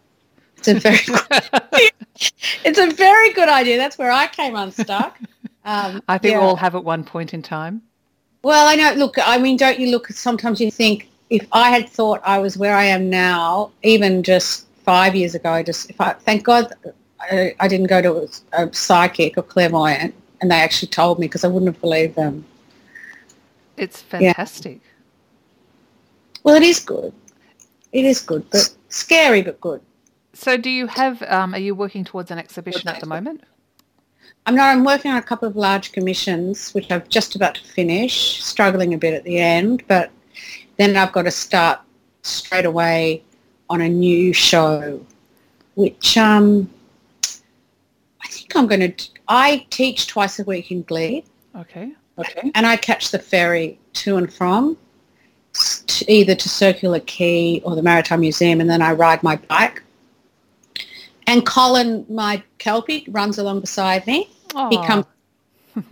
It's 0.59 0.67
a 0.67 0.73
very 0.75 0.99
good, 1.05 1.23
it's 2.65 2.79
a 2.79 2.91
very 2.91 3.33
good 3.33 3.49
idea. 3.49 3.77
That's 3.77 3.97
where 3.97 4.11
I 4.11 4.27
came 4.27 4.55
unstuck. 4.55 5.17
Um, 5.65 6.01
I 6.07 6.17
think 6.17 6.33
yeah. 6.33 6.39
we 6.39 6.45
all 6.45 6.55
have 6.55 6.75
at 6.75 6.83
one 6.83 7.03
point 7.03 7.33
in 7.33 7.41
time. 7.41 7.81
Well, 8.43 8.67
I 8.67 8.75
know. 8.75 8.93
Look, 8.93 9.15
I 9.21 9.37
mean, 9.37 9.57
don't 9.57 9.79
you 9.79 9.91
look? 9.91 10.07
Sometimes 10.07 10.59
you 10.59 10.71
think 10.71 11.09
if 11.29 11.47
I 11.51 11.69
had 11.69 11.87
thought 11.89 12.21
I 12.23 12.39
was 12.39 12.57
where 12.57 12.75
I 12.75 12.85
am 12.85 13.09
now, 13.09 13.71
even 13.83 14.23
just 14.23 14.67
five 14.83 15.15
years 15.15 15.35
ago, 15.35 15.51
I 15.51 15.63
just 15.63 15.89
if 15.89 15.99
I 16.01 16.13
thank 16.13 16.43
God 16.43 16.73
I, 17.19 17.55
I 17.59 17.67
didn't 17.67 17.87
go 17.87 18.01
to 18.01 18.27
a, 18.53 18.65
a 18.65 18.73
psychic 18.73 19.37
or 19.37 19.43
clairvoyant, 19.43 20.13
and 20.41 20.51
they 20.51 20.55
actually 20.55 20.89
told 20.89 21.19
me 21.19 21.27
because 21.27 21.43
I 21.43 21.47
wouldn't 21.47 21.73
have 21.73 21.81
believed 21.81 22.15
them. 22.15 22.45
It's 23.77 24.01
fantastic. 24.01 24.79
Yeah. 24.83 24.89
Well, 26.43 26.55
it 26.55 26.63
is 26.63 26.79
good. 26.79 27.13
It 27.91 28.05
is 28.05 28.21
good, 28.21 28.49
but 28.49 28.73
scary, 28.89 29.41
but 29.41 29.59
good. 29.61 29.81
So, 30.33 30.57
do 30.57 30.69
you 30.69 30.87
have? 30.87 31.21
Um, 31.23 31.53
are 31.53 31.59
you 31.59 31.75
working 31.75 32.03
towards 32.03 32.31
an 32.31 32.37
exhibition 32.37 32.87
at 32.87 32.99
the 32.99 33.07
moment? 33.07 33.43
I'm 34.45 34.55
not. 34.55 34.69
I'm 34.69 34.83
working 34.83 35.11
on 35.11 35.17
a 35.17 35.21
couple 35.21 35.47
of 35.47 35.55
large 35.55 35.91
commissions, 35.91 36.71
which 36.71 36.91
I'm 36.91 37.03
just 37.09 37.35
about 37.35 37.55
to 37.55 37.63
finish. 37.63 38.43
Struggling 38.43 38.93
a 38.93 38.97
bit 38.97 39.13
at 39.13 39.23
the 39.23 39.37
end, 39.39 39.83
but 39.87 40.11
then 40.77 40.95
I've 40.95 41.11
got 41.11 41.23
to 41.23 41.31
start 41.31 41.81
straight 42.21 42.65
away 42.65 43.23
on 43.69 43.81
a 43.81 43.89
new 43.89 44.33
show, 44.33 45.03
which 45.75 46.17
um, 46.17 46.69
I 48.21 48.27
think 48.27 48.55
I'm 48.55 48.67
going 48.67 48.91
to. 48.93 49.09
I 49.27 49.65
teach 49.69 50.07
twice 50.07 50.39
a 50.39 50.43
week 50.43 50.71
in 50.71 50.83
Glebe. 50.83 51.25
Okay. 51.55 51.91
Okay. 52.17 52.51
And 52.53 52.65
I 52.65 52.75
catch 52.75 53.11
the 53.11 53.19
ferry 53.19 53.79
to 53.93 54.17
and 54.17 54.31
from, 54.31 54.77
to 55.53 56.11
either 56.11 56.35
to 56.35 56.49
Circular 56.49 56.99
Quay 56.99 57.61
or 57.61 57.75
the 57.75 57.81
Maritime 57.81 58.19
Museum, 58.19 58.59
and 58.61 58.69
then 58.69 58.81
I 58.81 58.91
ride 58.91 59.23
my 59.23 59.37
bike 59.37 59.83
and 61.29 61.45
Colin, 61.45 62.05
my 62.09 62.41
Kelpie, 62.57 63.05
runs 63.09 63.37
along 63.37 63.61
beside 63.61 64.05
me. 64.07 64.27
Aww. 64.49 64.71
He 64.71 64.85
comes 64.85 65.05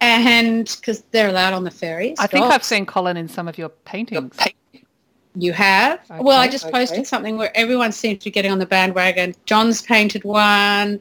and 0.00 0.76
because 0.80 1.02
they're 1.10 1.28
allowed 1.28 1.54
on 1.54 1.64
the 1.64 1.72
ferries. 1.72 2.18
I 2.20 2.28
think 2.28 2.44
I've 2.44 2.62
seen 2.62 2.86
Colin 2.86 3.16
in 3.16 3.28
some 3.28 3.48
of 3.48 3.58
your 3.58 3.68
paintings. 3.68 4.38
You 5.36 5.52
have? 5.52 5.98
Okay, 6.08 6.20
well, 6.22 6.38
I 6.38 6.46
just 6.46 6.66
okay. 6.66 6.72
posted 6.72 7.04
something 7.08 7.36
where 7.36 7.50
everyone 7.56 7.90
seems 7.90 8.20
to 8.20 8.26
be 8.26 8.30
getting 8.30 8.52
on 8.52 8.60
the 8.60 8.66
bandwagon. 8.66 9.34
John's 9.44 9.82
painted 9.82 10.22
one. 10.22 11.00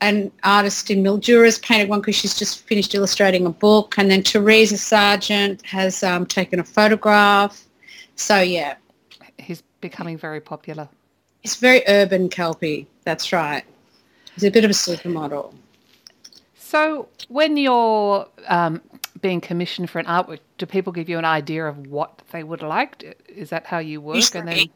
An 0.00 0.32
artist 0.44 0.90
in 0.90 1.02
Mildura's 1.02 1.58
painted 1.58 1.90
one 1.90 2.00
because 2.00 2.16
she's 2.16 2.38
just 2.38 2.66
finished 2.66 2.94
illustrating 2.94 3.44
a 3.44 3.50
book. 3.50 3.96
And 3.98 4.10
then 4.10 4.22
Teresa 4.22 4.78
Sargent 4.78 5.64
has 5.66 6.02
um, 6.02 6.24
taken 6.24 6.60
a 6.60 6.64
photograph. 6.64 7.66
So, 8.14 8.40
yeah. 8.40 8.76
He's 9.38 9.62
becoming 9.82 10.16
very 10.16 10.40
popular. 10.40 10.88
It's 11.46 11.54
very 11.54 11.84
urban 11.86 12.28
Kelpie. 12.28 12.88
That's 13.04 13.32
right. 13.32 13.62
He's 14.34 14.42
a 14.42 14.50
bit 14.50 14.64
of 14.64 14.70
a 14.72 14.74
supermodel. 14.74 15.54
So 16.58 17.06
when 17.28 17.56
you're 17.56 18.26
um, 18.48 18.82
being 19.20 19.40
commissioned 19.40 19.88
for 19.88 20.00
an 20.00 20.06
artwork, 20.06 20.40
do 20.58 20.66
people 20.66 20.92
give 20.92 21.08
you 21.08 21.18
an 21.18 21.24
idea 21.24 21.64
of 21.64 21.86
what 21.86 22.20
they 22.32 22.42
would 22.42 22.62
like? 22.62 23.16
Is 23.28 23.50
that 23.50 23.64
how 23.64 23.78
you 23.78 24.00
work? 24.00 24.16
Usually, 24.16 24.40
and 24.40 24.48
then... 24.48 24.66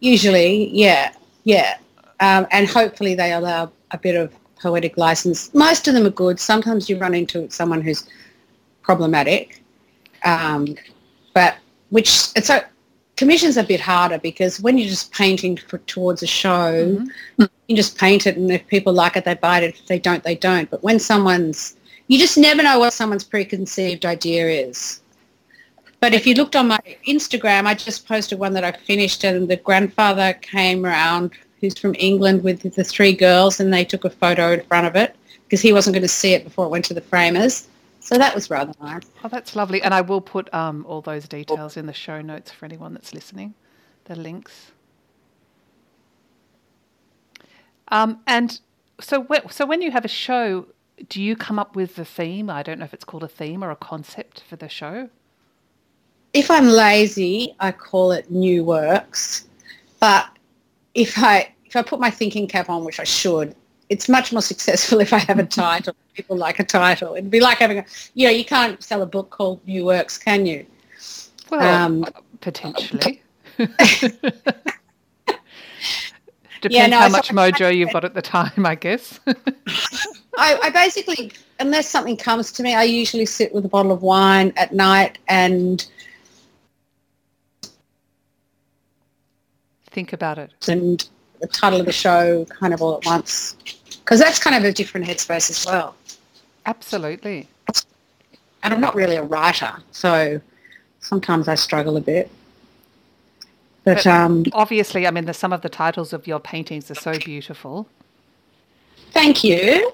usually 0.00 0.70
yeah, 0.70 1.12
yeah. 1.44 1.76
Um, 2.20 2.46
and 2.52 2.66
hopefully 2.66 3.14
they 3.14 3.34
allow 3.34 3.70
a 3.90 3.98
bit 3.98 4.16
of 4.16 4.34
poetic 4.62 4.96
license. 4.96 5.52
Most 5.52 5.88
of 5.88 5.92
them 5.92 6.06
are 6.06 6.16
good. 6.24 6.40
Sometimes 6.40 6.88
you 6.88 6.96
run 6.96 7.12
into 7.12 7.50
someone 7.50 7.82
who's 7.82 8.08
problematic, 8.80 9.62
um, 10.24 10.74
but 11.34 11.56
which 11.90 12.28
it's 12.34 12.48
a 12.48 12.64
commission's 13.18 13.56
a 13.56 13.64
bit 13.64 13.80
harder 13.80 14.18
because 14.18 14.60
when 14.60 14.78
you're 14.78 14.88
just 14.88 15.12
painting 15.12 15.56
for, 15.56 15.78
towards 15.78 16.22
a 16.22 16.26
show, 16.26 16.86
mm-hmm. 16.86 17.44
you 17.66 17.76
just 17.76 17.98
paint 17.98 18.26
it 18.26 18.36
and 18.36 18.50
if 18.50 18.66
people 18.68 18.92
like 18.92 19.16
it, 19.16 19.24
they 19.24 19.34
buy 19.34 19.60
it. 19.60 19.74
If 19.74 19.86
they 19.86 19.98
don't, 19.98 20.22
they 20.22 20.36
don't. 20.36 20.70
But 20.70 20.84
when 20.84 21.00
someone's, 21.00 21.76
you 22.06 22.18
just 22.18 22.38
never 22.38 22.62
know 22.62 22.78
what 22.78 22.92
someone's 22.92 23.24
preconceived 23.24 24.06
idea 24.06 24.46
is. 24.48 25.02
But 26.00 26.14
if 26.14 26.28
you 26.28 26.34
looked 26.34 26.54
on 26.54 26.68
my 26.68 26.78
Instagram, 27.08 27.66
I 27.66 27.74
just 27.74 28.06
posted 28.06 28.38
one 28.38 28.52
that 28.54 28.62
I 28.62 28.70
finished 28.70 29.24
and 29.24 29.48
the 29.48 29.56
grandfather 29.56 30.32
came 30.34 30.86
around 30.86 31.32
who's 31.60 31.76
from 31.76 31.96
England 31.98 32.44
with 32.44 32.62
the 32.62 32.84
three 32.84 33.12
girls 33.12 33.58
and 33.58 33.74
they 33.74 33.84
took 33.84 34.04
a 34.04 34.10
photo 34.10 34.52
in 34.52 34.62
front 34.62 34.86
of 34.86 34.94
it 34.94 35.16
because 35.44 35.60
he 35.60 35.72
wasn't 35.72 35.94
going 35.94 36.02
to 36.02 36.08
see 36.08 36.34
it 36.34 36.44
before 36.44 36.66
it 36.66 36.70
went 36.70 36.84
to 36.84 36.94
the 36.94 37.00
framers. 37.00 37.66
So 38.08 38.16
that 38.16 38.34
was 38.34 38.48
rather 38.48 38.72
nice. 38.80 39.02
Oh, 39.22 39.28
that's 39.28 39.54
lovely. 39.54 39.82
And 39.82 39.92
I 39.92 40.00
will 40.00 40.22
put 40.22 40.52
um, 40.54 40.86
all 40.88 41.02
those 41.02 41.28
details 41.28 41.76
in 41.76 41.84
the 41.84 41.92
show 41.92 42.22
notes 42.22 42.50
for 42.50 42.64
anyone 42.64 42.94
that's 42.94 43.12
listening, 43.12 43.52
the 44.04 44.16
links. 44.16 44.72
Um, 47.88 48.20
and 48.26 48.58
so, 48.98 49.26
wh- 49.30 49.50
so 49.50 49.66
when 49.66 49.82
you 49.82 49.90
have 49.90 50.06
a 50.06 50.08
show, 50.08 50.68
do 51.10 51.20
you 51.20 51.36
come 51.36 51.58
up 51.58 51.76
with 51.76 51.96
the 51.96 52.04
theme? 52.06 52.48
I 52.48 52.62
don't 52.62 52.78
know 52.78 52.86
if 52.86 52.94
it's 52.94 53.04
called 53.04 53.24
a 53.24 53.28
theme 53.28 53.62
or 53.62 53.70
a 53.70 53.76
concept 53.76 54.42
for 54.48 54.56
the 54.56 54.70
show. 54.70 55.10
If 56.32 56.50
I'm 56.50 56.68
lazy, 56.68 57.54
I 57.60 57.72
call 57.72 58.12
it 58.12 58.30
new 58.30 58.64
works. 58.64 59.44
But 60.00 60.30
if 60.94 61.18
I 61.18 61.54
if 61.66 61.76
I 61.76 61.82
put 61.82 62.00
my 62.00 62.10
thinking 62.10 62.48
cap 62.48 62.70
on, 62.70 62.84
which 62.84 63.00
I 63.00 63.04
should, 63.04 63.54
it's 63.88 64.08
much 64.08 64.32
more 64.32 64.42
successful 64.42 65.00
if 65.06 65.12
I 65.12 65.18
have 65.18 65.38
a 65.38 65.46
title. 65.46 65.94
People 66.14 66.36
like 66.36 66.58
a 66.58 66.64
title. 66.64 67.14
It'd 67.14 67.30
be 67.30 67.40
like 67.40 67.58
having 67.58 67.78
a, 67.78 67.84
you 68.14 68.26
know, 68.26 68.32
you 68.32 68.44
can't 68.44 68.82
sell 68.82 69.02
a 69.02 69.06
book 69.06 69.30
called 69.30 69.66
New 69.66 69.84
Works, 69.84 70.18
can 70.18 70.46
you? 70.46 70.66
Well, 71.50 71.62
um, 71.62 72.04
potentially. 72.40 73.22
Depends 76.60 76.76
yeah, 76.76 76.86
no, 76.88 76.98
how 76.98 77.08
much 77.08 77.28
mojo 77.28 77.74
you've 77.74 77.92
got 77.92 78.04
at 78.04 78.14
the 78.14 78.22
time, 78.22 78.66
I 78.66 78.74
guess. 78.74 79.20
I, 80.36 80.58
I, 80.60 80.70
basically, 80.70 81.30
unless 81.60 81.88
something 81.88 82.16
comes 82.16 82.50
to 82.52 82.64
me, 82.64 82.74
I 82.74 82.82
usually 82.82 83.26
sit 83.26 83.54
with 83.54 83.64
a 83.64 83.68
bottle 83.68 83.92
of 83.92 84.02
wine 84.02 84.52
at 84.56 84.74
night 84.74 85.18
and 85.28 85.86
think 89.86 90.12
about 90.12 90.38
it. 90.38 90.52
And 90.68 91.08
the 91.40 91.46
title 91.46 91.80
of 91.80 91.86
the 91.86 91.92
show 91.92 92.44
kind 92.46 92.74
of 92.74 92.82
all 92.82 92.96
at 92.96 93.06
once 93.06 93.56
because 94.08 94.20
that's 94.20 94.38
kind 94.38 94.56
of 94.56 94.64
a 94.64 94.72
different 94.72 95.06
headspace 95.06 95.50
as 95.50 95.66
well. 95.66 95.94
Absolutely. 96.64 97.46
And 98.62 98.72
I'm 98.72 98.80
not 98.80 98.94
really 98.94 99.16
a 99.16 99.22
writer, 99.22 99.70
so 99.90 100.40
sometimes 101.00 101.46
I 101.46 101.56
struggle 101.56 101.94
a 101.98 102.00
bit. 102.00 102.30
But, 103.84 103.96
but 103.96 104.06
um, 104.06 104.44
obviously, 104.54 105.06
I 105.06 105.10
mean, 105.10 105.26
the, 105.26 105.34
some 105.34 105.52
of 105.52 105.60
the 105.60 105.68
titles 105.68 106.14
of 106.14 106.26
your 106.26 106.40
paintings 106.40 106.90
are 106.90 106.94
so 106.94 107.18
beautiful. 107.18 107.86
Thank 109.10 109.44
you. 109.44 109.92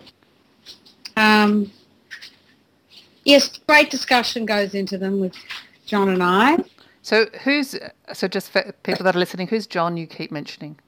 Um, 1.17 1.73
yes, 3.25 3.59
great 3.67 3.91
discussion 3.91 4.47
goes 4.47 4.75
into 4.75 4.97
them 4.97 5.19
with 5.19 5.35
John 5.87 6.09
and 6.09 6.23
I. 6.23 6.59
So 7.03 7.27
who's 7.43 7.75
so 8.13 8.29
just 8.29 8.53
for 8.53 8.73
people 8.85 9.03
that 9.03 9.17
are 9.17 9.19
listening, 9.19 9.49
who's 9.49 9.67
John 9.67 9.97
you 9.97 10.07
keep 10.07 10.31
mentioning? 10.31 10.79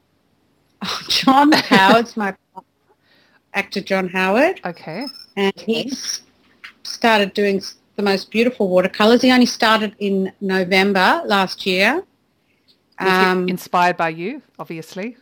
Oh, 0.81 1.01
John 1.09 1.51
Howard's 1.51 2.15
my 2.15 2.33
actor 3.57 3.81
John 3.81 4.07
Howard. 4.09 4.61
Okay. 4.63 5.07
And 5.35 5.59
he 5.59 5.91
started 6.83 7.33
doing 7.33 7.61
the 7.95 8.03
most 8.03 8.29
beautiful 8.31 8.69
watercolors. 8.69 9.21
He 9.23 9.31
only 9.31 9.47
started 9.47 9.95
in 9.99 10.31
November 10.39 11.23
last 11.25 11.65
year. 11.65 12.03
Um, 12.99 13.47
inspired 13.47 13.97
by 13.97 14.09
you, 14.09 14.41
obviously. 14.57 15.17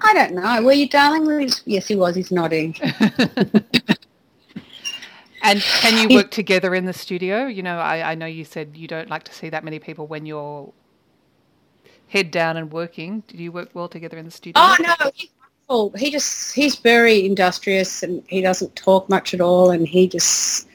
I 0.00 0.12
don't 0.14 0.34
know. 0.34 0.62
Were 0.62 0.72
you, 0.72 0.88
darling? 0.88 1.50
Yes, 1.66 1.86
he 1.86 1.94
was. 1.94 2.16
He's 2.16 2.32
nodding. 2.32 2.76
and 5.42 5.60
can 5.60 6.10
you 6.10 6.16
work 6.16 6.32
together 6.32 6.74
in 6.74 6.84
the 6.84 6.92
studio? 6.92 7.46
You 7.46 7.62
know, 7.62 7.78
I, 7.78 8.12
I 8.12 8.14
know 8.16 8.26
you 8.26 8.44
said 8.44 8.76
you 8.76 8.88
don't 8.88 9.08
like 9.08 9.22
to 9.24 9.32
see 9.32 9.50
that 9.50 9.62
many 9.62 9.78
people 9.78 10.08
when 10.08 10.26
you're 10.26 10.72
head 12.08 12.32
down 12.32 12.56
and 12.56 12.72
working. 12.72 13.22
Do 13.28 13.36
you 13.36 13.52
work 13.52 13.70
well 13.74 13.88
together 13.88 14.18
in 14.18 14.24
the 14.24 14.32
studio? 14.32 14.60
Oh 14.60 14.76
no, 14.80 14.94
he's 15.14 15.30
wonderful. 15.68 15.98
He 15.98 16.10
just 16.10 16.54
he's 16.54 16.76
very 16.76 17.24
industrious 17.24 18.02
and 18.02 18.22
he 18.28 18.40
doesn't 18.40 18.74
talk 18.76 19.08
much 19.08 19.34
at 19.34 19.40
all. 19.40 19.70
And 19.70 19.86
he 19.86 20.08
just 20.08 20.68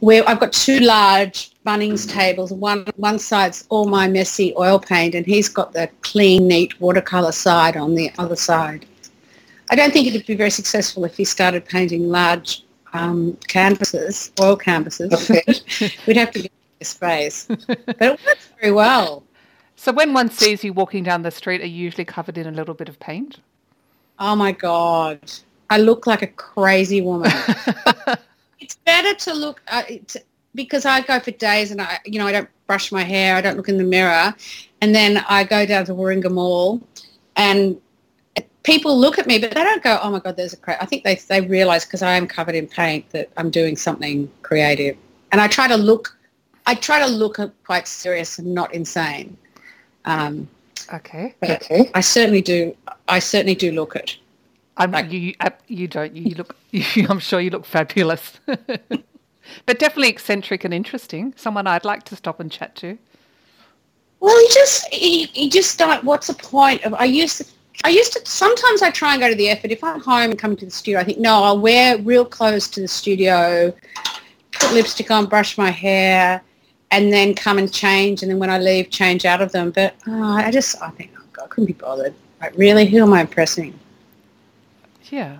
where 0.00 0.28
I've 0.28 0.40
got 0.40 0.52
two 0.52 0.80
large 0.80 1.50
Bunnings 1.64 2.08
tables. 2.08 2.52
One 2.52 2.86
one 2.96 3.18
side's 3.18 3.66
all 3.68 3.86
my 3.86 4.08
messy 4.08 4.54
oil 4.56 4.78
paint, 4.78 5.14
and 5.14 5.26
he's 5.26 5.48
got 5.48 5.72
the 5.72 5.88
clean, 6.02 6.48
neat 6.48 6.80
watercolor 6.80 7.32
side 7.32 7.76
on 7.76 7.94
the 7.94 8.10
other 8.18 8.36
side. 8.36 8.86
I 9.70 9.76
don't 9.76 9.92
think 9.92 10.06
it'd 10.06 10.26
be 10.26 10.34
very 10.34 10.50
successful 10.50 11.04
if 11.04 11.16
he 11.16 11.24
started 11.24 11.64
painting 11.66 12.08
large 12.08 12.64
um, 12.94 13.36
canvases, 13.48 14.32
oil 14.40 14.56
canvases. 14.56 15.12
Okay. 15.12 15.42
We'd 16.06 16.16
have 16.16 16.30
to 16.32 16.42
get 16.42 16.52
space, 16.80 17.46
but 17.66 17.96
it 18.00 18.20
works 18.24 18.48
very 18.58 18.72
well. 18.72 19.24
So 19.76 19.92
when 19.92 20.14
one 20.14 20.30
sees 20.30 20.64
you 20.64 20.72
walking 20.72 21.04
down 21.04 21.22
the 21.22 21.30
street, 21.30 21.60
are 21.60 21.66
you 21.66 21.84
usually 21.84 22.06
covered 22.06 22.38
in 22.38 22.46
a 22.46 22.50
little 22.50 22.74
bit 22.74 22.88
of 22.88 22.98
paint? 22.98 23.40
Oh 24.18 24.34
my 24.34 24.52
god, 24.52 25.20
I 25.70 25.78
look 25.78 26.06
like 26.06 26.22
a 26.22 26.26
crazy 26.26 27.00
woman. 27.00 27.30
it's 28.60 28.76
better 28.84 29.14
to 29.14 29.34
look. 29.34 29.62
Uh, 29.68 29.82
because 30.54 30.84
I 30.84 31.02
go 31.02 31.20
for 31.20 31.30
days 31.30 31.70
and 31.70 31.80
I, 31.80 32.00
you 32.04 32.18
know, 32.18 32.26
I 32.26 32.32
don't 32.32 32.48
brush 32.66 32.90
my 32.90 33.04
hair, 33.04 33.36
I 33.36 33.40
don't 33.40 33.56
look 33.56 33.68
in 33.68 33.76
the 33.78 33.84
mirror, 33.84 34.34
and 34.80 34.94
then 34.94 35.24
I 35.28 35.44
go 35.44 35.64
down 35.66 35.84
to 35.86 35.94
Warringah 35.94 36.32
Mall, 36.32 36.80
and 37.36 37.80
people 38.64 38.98
look 38.98 39.18
at 39.18 39.26
me, 39.26 39.38
but 39.38 39.54
they 39.54 39.62
don't 39.62 39.82
go, 39.82 39.98
"Oh 40.02 40.10
my 40.10 40.18
God, 40.18 40.36
there's 40.36 40.52
a 40.52 40.56
crack." 40.56 40.78
I 40.80 40.86
think 40.86 41.04
they 41.04 41.14
they 41.14 41.40
realise 41.40 41.84
because 41.84 42.02
I 42.02 42.14
am 42.14 42.26
covered 42.26 42.54
in 42.54 42.66
paint 42.66 43.08
that 43.10 43.30
I'm 43.36 43.50
doing 43.50 43.76
something 43.76 44.30
creative, 44.42 44.96
and 45.32 45.40
I 45.40 45.48
try 45.48 45.68
to 45.68 45.76
look, 45.76 46.16
I 46.66 46.74
try 46.74 46.98
to 46.98 47.06
look 47.06 47.38
quite 47.64 47.86
serious 47.86 48.38
and 48.38 48.52
not 48.54 48.74
insane. 48.74 49.36
Um, 50.04 50.48
okay. 50.92 51.34
okay. 51.42 51.90
I 51.94 52.00
certainly 52.00 52.42
do. 52.42 52.76
I 53.08 53.18
certainly 53.18 53.54
do 53.54 53.72
look 53.72 53.96
it. 53.96 54.16
I'm, 54.76 54.92
like, 54.92 55.10
you, 55.10 55.34
uh, 55.40 55.50
you 55.66 55.88
don't. 55.88 56.14
You 56.14 56.34
look. 56.36 56.56
You, 56.70 57.06
I'm 57.08 57.18
sure 57.18 57.40
you 57.40 57.48
look 57.48 57.64
fabulous. 57.64 58.40
but 58.46 59.78
definitely 59.78 60.10
eccentric 60.10 60.64
and 60.64 60.74
interesting. 60.74 61.32
Someone 61.34 61.66
I'd 61.66 61.86
like 61.86 62.02
to 62.04 62.16
stop 62.16 62.40
and 62.40 62.52
chat 62.52 62.76
to. 62.76 62.98
Well, 64.20 64.38
you 64.38 64.48
just 64.52 64.92
you, 64.92 65.28
you 65.32 65.50
just 65.50 65.78
don't. 65.78 66.04
What's 66.04 66.26
the 66.26 66.34
point 66.34 66.84
of? 66.84 66.92
I 66.94 67.04
used 67.04 67.38
to. 67.38 67.46
I 67.84 67.88
used 67.88 68.12
to. 68.14 68.20
Sometimes 68.26 68.82
I 68.82 68.90
try 68.90 69.14
and 69.14 69.20
go 69.20 69.30
to 69.30 69.34
the 69.34 69.48
effort. 69.48 69.70
If 69.70 69.82
I'm 69.82 70.00
home 70.00 70.30
and 70.30 70.38
coming 70.38 70.56
to 70.58 70.66
the 70.66 70.70
studio, 70.70 71.00
I 71.00 71.04
think 71.04 71.18
no, 71.18 71.42
I'll 71.42 71.58
wear 71.58 71.98
real 71.98 72.24
clothes 72.24 72.68
to 72.70 72.80
the 72.80 72.88
studio, 72.88 73.72
put 74.52 74.72
lipstick 74.72 75.10
on, 75.10 75.26
brush 75.26 75.56
my 75.56 75.70
hair, 75.70 76.42
and 76.90 77.12
then 77.12 77.34
come 77.34 77.58
and 77.58 77.72
change. 77.72 78.22
And 78.22 78.30
then 78.30 78.38
when 78.38 78.50
I 78.50 78.58
leave, 78.58 78.90
change 78.90 79.24
out 79.24 79.40
of 79.40 79.52
them. 79.52 79.70
But 79.70 79.94
oh, 80.06 80.22
I 80.22 80.50
just 80.50 80.80
I 80.82 80.90
think 80.90 81.12
oh 81.18 81.22
God, 81.32 81.44
I 81.44 81.48
couldn't 81.48 81.66
be 81.66 81.72
bothered. 81.72 82.14
Like 82.40 82.56
really, 82.56 82.86
who 82.86 83.02
am 83.02 83.12
I 83.12 83.20
impressing? 83.20 83.78
Yeah. 85.10 85.38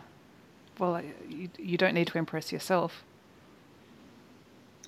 Well, 0.78 1.02
you, 1.28 1.48
you 1.58 1.76
don't 1.76 1.94
need 1.94 2.06
to 2.08 2.18
impress 2.18 2.52
yourself. 2.52 3.04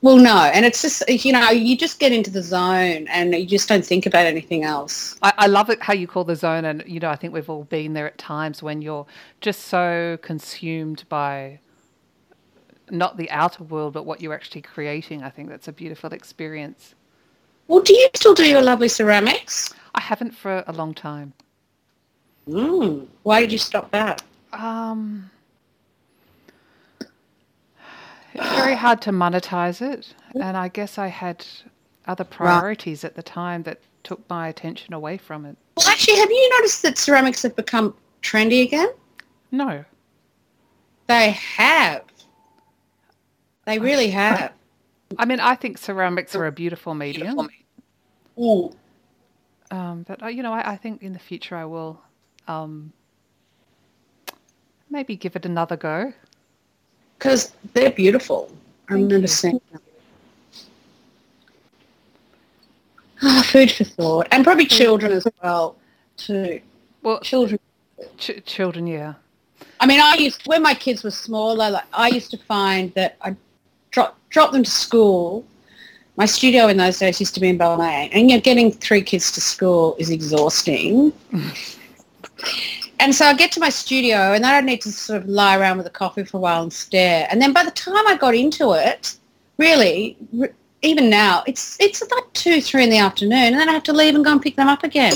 Well, 0.03 0.17
no, 0.17 0.35
and 0.35 0.65
it's 0.65 0.81
just 0.81 1.03
you 1.09 1.33
know 1.33 1.51
you 1.51 1.77
just 1.77 1.99
get 1.99 2.11
into 2.11 2.31
the 2.31 2.43
zone 2.43 3.07
and 3.09 3.35
you 3.35 3.45
just 3.45 3.69
don't 3.69 3.85
think 3.85 4.07
about 4.07 4.25
anything 4.25 4.65
else. 4.65 5.19
I, 5.21 5.33
I, 5.37 5.47
love 5.47 5.69
it 5.69 5.83
how 5.83 5.93
you 5.93 6.07
call 6.07 6.25
the 6.25 6.37
zone, 6.37 6.65
and 6.65 6.83
you 6.87 7.01
know 7.01 7.11
I 7.11 7.17
think 7.17 7.35
we've 7.35 7.51
all 7.51 7.65
been 7.65 7.93
there 7.93 8.07
at 8.07 8.17
times 8.17 8.63
when 8.63 8.81
you're 8.81 9.05
just 9.43 9.67
so 9.67 10.19
consumed 10.23 11.05
by 11.11 11.59
not 12.93 13.17
the 13.17 13.31
outer 13.31 13.65
world, 13.65 13.93
but 13.93 14.05
what 14.05 14.21
you're 14.21 14.35
actually 14.35 14.63
creating. 14.63 15.23
I 15.23 15.31
think 15.31 15.49
that's 15.49 15.69
a 15.69 15.73
beautiful 15.73 16.13
experience. 16.13 16.95
Well, 17.69 17.81
do 17.81 17.95
you 17.95 18.09
still 18.15 18.35
do 18.35 18.47
your 18.47 18.63
lovely 18.63 18.89
ceramics? 18.89 19.73
I 19.95 20.01
haven't 20.01 20.33
for 20.33 20.65
a 20.67 20.73
long 20.73 20.95
time. 20.95 21.33
Mm. 22.49 23.07
Why 23.23 23.41
did 23.41 23.53
you 23.53 23.59
stop 23.59 23.91
that? 23.93 24.23
Um, 24.53 25.31
it's 28.35 28.55
very 28.57 28.75
hard 28.75 29.01
to 29.03 29.11
monetize 29.11 29.81
it, 29.83 30.15
and 30.35 30.57
I 30.57 30.69
guess 30.69 30.99
I 30.99 31.09
had 31.09 31.47
other 32.07 32.25
priorities 32.25 33.05
right. 33.05 33.11
at 33.11 33.17
the 33.17 33.23
time 33.23 33.63
that 33.65 33.81
took 34.03 34.29
my 34.29 34.49
attention 34.49 34.95
away 34.95 35.17
from 35.19 35.45
it. 35.45 35.57
Well, 35.77 35.89
actually, 35.89 36.17
have 36.17 36.31
you 36.31 36.51
noticed 36.59 36.83
that 36.83 36.99
ceramics 36.99 37.43
have 37.43 37.55
become 37.55 37.95
trendy 38.23 38.63
again? 38.63 38.89
No. 39.53 39.85
They 41.07 41.31
have. 41.31 42.03
They 43.71 43.79
really 43.79 44.11
have. 44.11 44.53
I 45.17 45.25
mean, 45.25 45.39
I 45.39 45.55
think 45.55 45.79
ceramics 45.79 46.35
are 46.35 46.47
a 46.47 46.51
beautiful 46.51 46.93
medium. 46.93 47.49
Beautiful. 48.37 48.77
Um, 49.71 50.05
but 50.09 50.21
uh, 50.25 50.27
you 50.27 50.43
know, 50.43 50.53
I, 50.53 50.73
I, 50.73 50.77
think 50.77 51.03
in 51.03 51.13
the 51.13 51.21
future 51.21 51.55
I 51.55 51.65
will 51.65 52.01
um, 52.49 52.93
maybe 54.91 55.15
give 55.15 55.37
it 55.37 55.47
another 55.47 55.77
go 55.77 56.13
because 57.17 57.53
they're 57.73 57.93
beautiful. 57.93 58.51
I 58.89 58.95
remember 58.95 59.29
seeing 59.29 59.61
them. 59.71 59.81
Oh, 63.23 63.43
food 63.43 63.71
for 63.71 63.85
thought, 63.85 64.29
and 64.33 64.43
probably 64.43 64.67
children 64.67 65.13
as 65.13 65.29
well 65.41 65.77
too. 66.17 66.61
Well, 67.03 67.21
children. 67.21 67.61
Ch- 68.19 68.43
children, 68.45 68.89
yeah. 68.89 69.15
I 69.79 69.87
mean, 69.87 70.01
I 70.01 70.17
used 70.17 70.45
when 70.47 70.63
my 70.63 70.75
kids 70.75 71.05
were 71.05 71.13
smaller. 71.13 71.71
Like, 71.71 71.85
I 71.93 72.09
used 72.09 72.33
to 72.33 72.39
find 72.39 72.93
that 72.95 73.17
I 73.21 73.37
drop 74.31 74.53
them 74.53 74.63
to 74.63 74.71
school. 74.71 75.45
My 76.17 76.27
studio 76.27 76.69
in 76.69 76.77
those 76.77 76.99
days 76.99 77.21
used 77.21 77.35
to 77.35 77.41
be 77.41 77.49
in 77.49 77.59
Balmain, 77.59 78.11
and 78.13 78.31
you 78.31 78.37
know, 78.37 78.41
getting 78.41 78.73
three 78.73 79.03
kids 79.03 79.31
to 79.33 79.41
school 79.41 79.97
is 79.99 80.11
exhausting. 80.11 81.13
and 83.01 83.15
so 83.15 83.27
I 83.27 83.35
get 83.35 83.53
to 83.53 83.61
my 83.61 83.71
studio 83.71 84.33
and 84.35 84.45
then 84.45 84.55
I 84.55 84.61
need 84.61 84.83
to 84.83 84.93
sort 84.93 85.23
of 85.23 85.29
lie 85.29 85.57
around 85.59 85.79
with 85.79 85.87
a 85.87 85.91
coffee 85.91 86.25
for 86.25 86.37
a 86.37 86.41
while 86.41 86.63
and 86.63 86.73
stare. 86.73 87.27
And 87.31 87.41
then 87.41 87.53
by 87.53 87.65
the 87.65 87.71
time 87.71 88.07
I 88.07 88.17
got 88.17 88.35
into 88.35 88.73
it, 88.73 89.17
really, 89.57 90.17
even 90.83 91.11
now, 91.11 91.43
it's 91.47 91.77
it's 91.81 92.03
like 92.03 92.33
two, 92.33 92.61
three 92.61 92.85
in 92.85 92.91
the 92.91 92.99
afternoon, 92.99 93.53
and 93.53 93.57
then 93.57 93.69
I 93.69 93.73
have 93.73 93.83
to 93.85 93.93
leave 93.93 94.15
and 94.15 94.25
go 94.25 94.33
and 94.33 94.43
pick 94.43 94.57
them 94.57 94.69
up 94.69 94.85
again. 94.85 95.15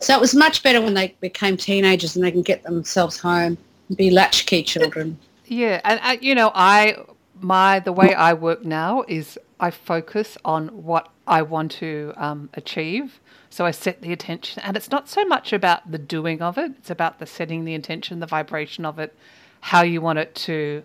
So 0.00 0.14
it 0.14 0.20
was 0.20 0.34
much 0.34 0.62
better 0.62 0.80
when 0.80 0.94
they 0.94 1.14
became 1.20 1.56
teenagers 1.56 2.16
and 2.16 2.24
they 2.24 2.30
can 2.30 2.42
get 2.42 2.62
themselves 2.62 3.18
home 3.18 3.56
and 3.88 3.96
be 3.96 4.10
latchkey 4.10 4.62
children. 4.62 5.18
Yeah, 5.46 5.80
and 5.84 6.00
uh, 6.02 6.16
you 6.20 6.34
know, 6.34 6.50
I 6.54 6.96
my 7.40 7.80
the 7.80 7.92
way 7.92 8.14
I 8.14 8.32
work 8.32 8.64
now 8.64 9.04
is 9.08 9.38
I 9.58 9.70
focus 9.70 10.36
on 10.44 10.68
what 10.68 11.08
I 11.26 11.42
want 11.42 11.72
to 11.72 12.12
um, 12.16 12.50
achieve 12.54 13.20
so 13.56 13.64
I 13.64 13.70
set 13.70 14.02
the 14.02 14.12
intention, 14.12 14.62
and 14.66 14.76
it's 14.76 14.90
not 14.90 15.08
so 15.08 15.24
much 15.24 15.52
about 15.52 15.90
the 15.90 15.96
doing 15.96 16.42
of 16.42 16.58
it, 16.58 16.72
it's 16.76 16.90
about 16.90 17.20
the 17.20 17.24
setting 17.24 17.64
the 17.64 17.72
intention, 17.72 18.20
the 18.20 18.26
vibration 18.26 18.84
of 18.84 18.98
it, 18.98 19.16
how 19.60 19.82
you 19.82 20.02
want 20.02 20.18
it 20.18 20.34
to 20.34 20.82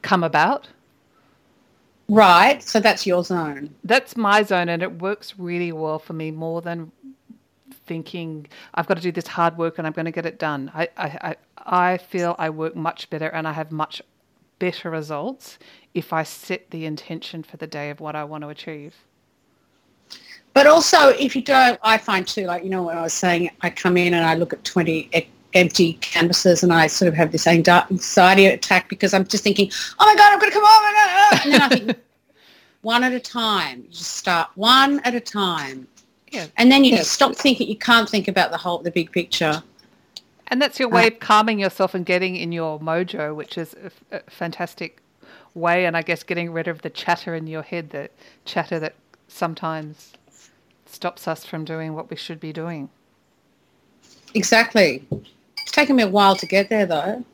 come 0.00 0.24
about. 0.24 0.68
Right. 2.08 2.62
So 2.62 2.80
that's 2.80 3.06
your 3.06 3.22
zone. 3.24 3.74
That's 3.84 4.16
my 4.16 4.42
zone, 4.42 4.70
and 4.70 4.82
it 4.82 5.02
works 5.02 5.38
really 5.38 5.70
well 5.70 5.98
for 5.98 6.14
me 6.14 6.30
more 6.30 6.62
than 6.62 6.92
thinking 7.86 8.46
I've 8.72 8.86
got 8.86 8.94
to 8.94 9.02
do 9.02 9.12
this 9.12 9.26
hard 9.26 9.58
work 9.58 9.76
and 9.76 9.86
I'm 9.86 9.92
going 9.92 10.06
to 10.06 10.12
get 10.12 10.24
it 10.24 10.38
done. 10.38 10.70
I, 10.74 10.88
I, 10.96 11.06
I, 11.06 11.36
I 11.92 11.98
feel 11.98 12.36
I 12.38 12.48
work 12.48 12.74
much 12.76 13.10
better 13.10 13.26
and 13.26 13.46
I 13.46 13.52
have 13.52 13.70
much 13.70 14.00
better 14.60 14.90
results 14.90 15.58
if 15.92 16.12
I 16.12 16.22
set 16.22 16.70
the 16.70 16.86
intention 16.86 17.42
for 17.42 17.56
the 17.56 17.66
day 17.66 17.90
of 17.90 17.98
what 17.98 18.14
I 18.14 18.22
want 18.22 18.42
to 18.42 18.48
achieve. 18.48 18.94
But 20.54 20.68
also, 20.68 21.08
if 21.08 21.34
you 21.34 21.42
don't, 21.42 21.80
I 21.82 21.98
find 21.98 22.26
too, 22.26 22.44
like, 22.46 22.62
you 22.62 22.70
know, 22.70 22.82
what 22.82 22.96
I 22.96 23.02
was 23.02 23.12
saying, 23.12 23.50
I 23.62 23.70
come 23.70 23.96
in 23.96 24.14
and 24.14 24.24
I 24.24 24.34
look 24.34 24.52
at 24.52 24.62
20 24.64 25.10
empty 25.54 25.94
canvases 25.94 26.62
and 26.62 26.72
I 26.72 26.86
sort 26.86 27.08
of 27.08 27.14
have 27.14 27.32
this 27.32 27.46
anxiety 27.46 28.46
attack 28.46 28.88
because 28.88 29.14
I'm 29.14 29.26
just 29.26 29.42
thinking, 29.42 29.70
oh 29.98 30.06
my 30.06 30.14
God, 30.14 30.32
I'm 30.32 30.38
going 30.38 30.52
to 30.52 30.58
come 30.58 30.64
over. 30.64 31.44
And 31.44 31.52
then 31.52 31.62
I 31.62 31.68
think, 31.68 31.98
one 32.82 33.04
at 33.04 33.12
a 33.12 33.20
time. 33.20 33.82
You 33.82 33.90
just 33.90 34.16
start 34.16 34.50
one 34.54 35.00
at 35.00 35.14
a 35.14 35.20
time. 35.20 35.86
Yeah. 36.30 36.46
And 36.56 36.70
then 36.70 36.84
you 36.84 36.96
yeah. 36.96 37.02
stop 37.02 37.34
thinking, 37.34 37.68
you 37.68 37.76
can't 37.76 38.08
think 38.08 38.28
about 38.28 38.50
the 38.50 38.56
whole, 38.56 38.78
the 38.78 38.90
big 38.90 39.10
picture. 39.12 39.62
And 40.50 40.60
that's 40.60 40.80
your 40.80 40.88
way 40.88 41.06
of 41.06 41.20
calming 41.20 41.60
yourself 41.60 41.94
and 41.94 42.04
getting 42.04 42.34
in 42.34 42.50
your 42.50 42.80
mojo, 42.80 43.34
which 43.34 43.56
is 43.56 43.76
a, 44.10 44.16
a 44.16 44.20
fantastic 44.28 45.00
way. 45.54 45.86
And 45.86 45.96
I 45.96 46.02
guess 46.02 46.24
getting 46.24 46.52
rid 46.52 46.66
of 46.66 46.82
the 46.82 46.90
chatter 46.90 47.34
in 47.36 47.46
your 47.46 47.62
head, 47.62 47.90
the 47.90 48.10
chatter 48.44 48.80
that 48.80 48.94
sometimes 49.28 50.12
stops 50.86 51.28
us 51.28 51.44
from 51.44 51.64
doing 51.64 51.94
what 51.94 52.10
we 52.10 52.16
should 52.16 52.40
be 52.40 52.52
doing. 52.52 52.90
Exactly. 54.34 55.06
It's 55.62 55.72
taken 55.72 55.96
me 55.96 56.02
a 56.02 56.08
while 56.08 56.34
to 56.36 56.46
get 56.46 56.68
there, 56.68 56.86
though. 56.86 57.24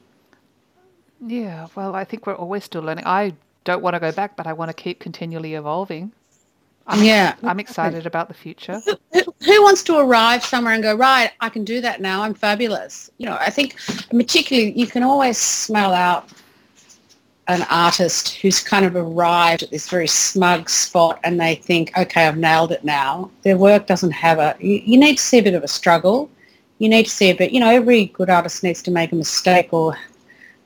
Yeah, 1.26 1.68
well, 1.74 1.94
I 1.94 2.04
think 2.04 2.26
we're 2.26 2.34
always 2.34 2.64
still 2.64 2.82
learning. 2.82 3.06
I 3.06 3.32
don't 3.64 3.82
want 3.82 3.94
to 3.94 4.00
go 4.00 4.12
back, 4.12 4.36
but 4.36 4.46
I 4.46 4.52
want 4.52 4.68
to 4.68 4.74
keep 4.74 5.00
continually 5.00 5.54
evolving. 5.54 6.12
I'm, 6.86 7.02
yeah. 7.02 7.34
I'm 7.42 7.58
excited 7.58 8.06
about 8.06 8.28
the 8.28 8.34
future. 8.34 8.80
Who 9.12 9.62
wants 9.62 9.82
to 9.84 9.98
arrive 9.98 10.44
somewhere 10.44 10.74
and 10.74 10.82
go, 10.82 10.94
right, 10.94 11.32
I 11.40 11.48
can 11.48 11.64
do 11.64 11.80
that 11.80 12.00
now. 12.00 12.22
I'm 12.22 12.34
fabulous. 12.34 13.10
You 13.18 13.26
know, 13.26 13.36
I 13.40 13.50
think 13.50 13.76
particularly 14.10 14.72
you 14.78 14.86
can 14.86 15.02
always 15.02 15.36
smell 15.38 15.92
out 15.92 16.28
an 17.48 17.62
artist 17.70 18.36
who's 18.36 18.60
kind 18.60 18.84
of 18.84 18.96
arrived 18.96 19.62
at 19.62 19.70
this 19.70 19.88
very 19.88 20.08
smug 20.08 20.68
spot 20.68 21.20
and 21.22 21.40
they 21.40 21.54
think, 21.54 21.96
okay, 21.96 22.26
I've 22.26 22.36
nailed 22.36 22.72
it 22.72 22.84
now. 22.84 23.30
Their 23.42 23.56
work 23.56 23.86
doesn't 23.86 24.10
have 24.10 24.38
a, 24.38 24.56
you, 24.58 24.82
you 24.84 24.98
need 24.98 25.16
to 25.16 25.22
see 25.22 25.38
a 25.38 25.42
bit 25.42 25.54
of 25.54 25.62
a 25.62 25.68
struggle. 25.68 26.30
You 26.78 26.88
need 26.88 27.04
to 27.04 27.10
see 27.10 27.30
a 27.30 27.34
bit, 27.34 27.52
you 27.52 27.60
know, 27.60 27.70
every 27.70 28.06
good 28.06 28.30
artist 28.30 28.62
needs 28.62 28.82
to 28.82 28.90
make 28.90 29.12
a 29.12 29.16
mistake 29.16 29.72
or, 29.72 29.96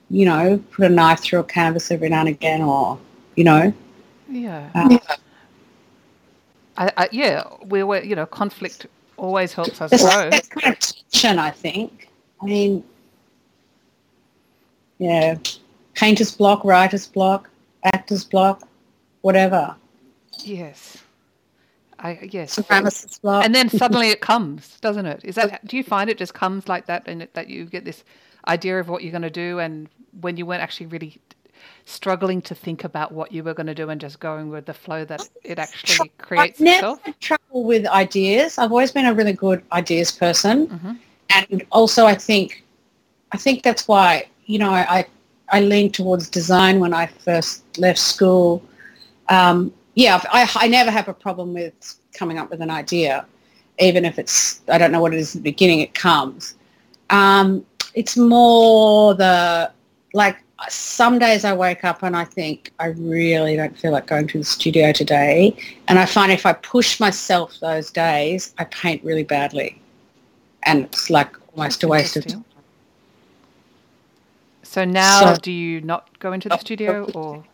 you 0.09 0.25
know, 0.25 0.63
put 0.71 0.87
a 0.87 0.89
knife 0.89 1.21
through 1.21 1.41
a 1.41 1.45
canvas 1.45 1.91
every 1.91 2.09
now 2.09 2.21
and 2.21 2.31
again 2.31 2.63
or, 2.63 2.99
you 3.37 3.45
know. 3.45 3.73
Yeah. 4.29 4.71
Uh, 4.75 4.89
yeah. 4.91 5.17
I, 6.81 6.93
I, 6.97 7.09
yeah, 7.13 7.45
we 7.67 7.83
were, 7.83 8.03
you 8.03 8.17
know, 8.17 8.25
conflict 8.25 8.87
always 9.19 9.53
helps 9.53 9.81
us 9.83 9.91
grow. 9.91 10.31
That's 10.31 10.49
kind 10.49 10.75
of 10.75 10.81
tension, 10.81 11.39
I 11.39 11.51
think. 11.51 12.09
I 12.41 12.47
mean, 12.47 12.83
yeah, 14.99 15.37
painter's 15.95 16.35
block, 16.35 16.65
writer's 16.65 17.07
block, 17.07 17.51
actor's 17.85 18.25
block, 18.25 18.67
whatever. 19.21 19.77
Yes. 20.43 20.97
I 21.99 22.19
yes. 22.31 22.57
Suprematist 22.57 23.21
block. 23.21 23.45
And 23.45 23.55
then 23.55 23.69
suddenly 23.83 24.09
it 24.09 24.23
comes, 24.23 24.81
doesn't 24.81 25.05
it? 25.05 25.21
Is 25.23 25.35
that 25.35 25.67
do 25.67 25.77
you 25.77 25.85
find 25.85 26.09
it 26.09 26.17
just 26.17 26.33
comes 26.33 26.67
like 26.67 26.87
that 26.87 27.03
and 27.07 27.29
that 27.35 27.51
you 27.51 27.67
get 27.67 27.85
this 27.85 28.05
idea 28.49 28.81
of 28.81 28.89
what 28.89 29.03
you're 29.03 29.13
going 29.13 29.21
to 29.21 29.29
do 29.29 29.59
and 29.59 29.91
when 30.23 30.39
you 30.39 30.47
weren't 30.47 30.63
actually 30.63 30.87
really 30.87 31.21
struggling 31.85 32.41
to 32.43 32.55
think 32.55 32.85
about 32.85 33.13
what 33.13 33.33
you 33.33 33.43
were 33.43 33.55
going 33.55 33.67
to 33.67 33.75
do 33.75 33.91
and 33.91 34.01
just 34.01 34.21
going 34.21 34.51
with 34.51 34.67
the 34.67 34.75
flow 34.75 35.05
that 35.05 35.29
it 35.43 35.59
actually 35.59 36.11
creates 36.19 36.61
I've 36.61 36.65
never 36.65 36.77
itself? 36.77 37.03
had 37.03 37.21
trouble 37.21 37.65
with 37.65 37.87
ideas. 37.87 38.59
I've 38.59 38.71
always 38.71 38.93
been 38.93 39.07
a 39.07 39.15
really 39.15 39.33
good 39.33 39.63
ideas 39.73 40.13
person. 40.13 40.67
Mhm. 40.69 40.99
And 41.31 41.63
also 41.71 42.07
I 42.07 42.15
think 42.15 42.65
I 43.33 43.37
think 43.37 43.63
that's 43.63 43.87
why, 43.87 44.29
you 44.47 44.59
know, 44.59 44.71
I, 44.71 45.07
I 45.51 45.61
leaned 45.61 45.95
towards 45.95 46.29
design 46.29 46.81
when 46.81 46.93
I 46.93 47.07
first 47.07 47.79
left 47.79 47.99
school. 47.99 48.63
Um, 49.29 49.73
yeah, 49.95 50.21
I, 50.33 50.51
I 50.57 50.69
never 50.69 50.91
have 50.91 51.09
a 51.09 51.15
problem 51.15 51.55
with 51.55 51.75
coming 52.13 52.39
up 52.39 52.51
with 52.51 52.61
an 52.61 52.71
idea, 52.71 53.27
even 53.79 54.05
if 54.05 54.19
it's, 54.19 54.61
I 54.69 54.79
don't 54.79 54.93
know 54.93 55.01
what 55.01 55.15
it 55.15 55.21
is 55.21 55.37
at 55.37 55.43
the 55.43 55.51
beginning, 55.51 55.81
it 55.81 55.95
comes. 55.95 56.57
Um, 57.11 57.65
it's 57.95 58.17
more 58.17 59.15
the, 59.15 59.71
like, 60.13 60.39
some 60.69 61.19
days 61.19 61.45
I 61.45 61.55
wake 61.55 61.85
up 61.85 62.03
and 62.03 62.17
I 62.17 62.25
think 62.25 62.73
I 62.79 62.87
really 62.89 63.57
don't 63.57 63.77
feel 63.77 63.93
like 63.93 64.07
going 64.07 64.27
to 64.29 64.39
the 64.39 64.45
studio 64.45 64.93
today. 64.93 65.57
And 65.89 65.99
I 65.99 66.05
find 66.05 66.31
if 66.31 66.45
I 66.45 66.53
push 66.53 67.01
myself 67.01 67.59
those 67.61 67.91
days, 67.91 68.55
I 68.59 68.65
paint 68.65 69.03
really 69.03 69.25
badly. 69.25 69.81
And 70.65 70.85
it's 70.85 71.09
like 71.09 71.35
almost 71.55 71.81
That's 71.81 71.85
a 71.85 71.89
waste 71.89 72.17
of 72.17 72.27
time. 72.27 72.45
So 74.63 74.85
now 74.85 75.35
So- 75.35 75.41
do 75.41 75.51
you 75.51 75.81
not 75.81 76.19
go 76.19 76.33
into 76.33 76.49
the 76.49 76.57
oh, 76.57 76.59
studio 76.59 77.11
oh. 77.15 77.19
or 77.21 77.45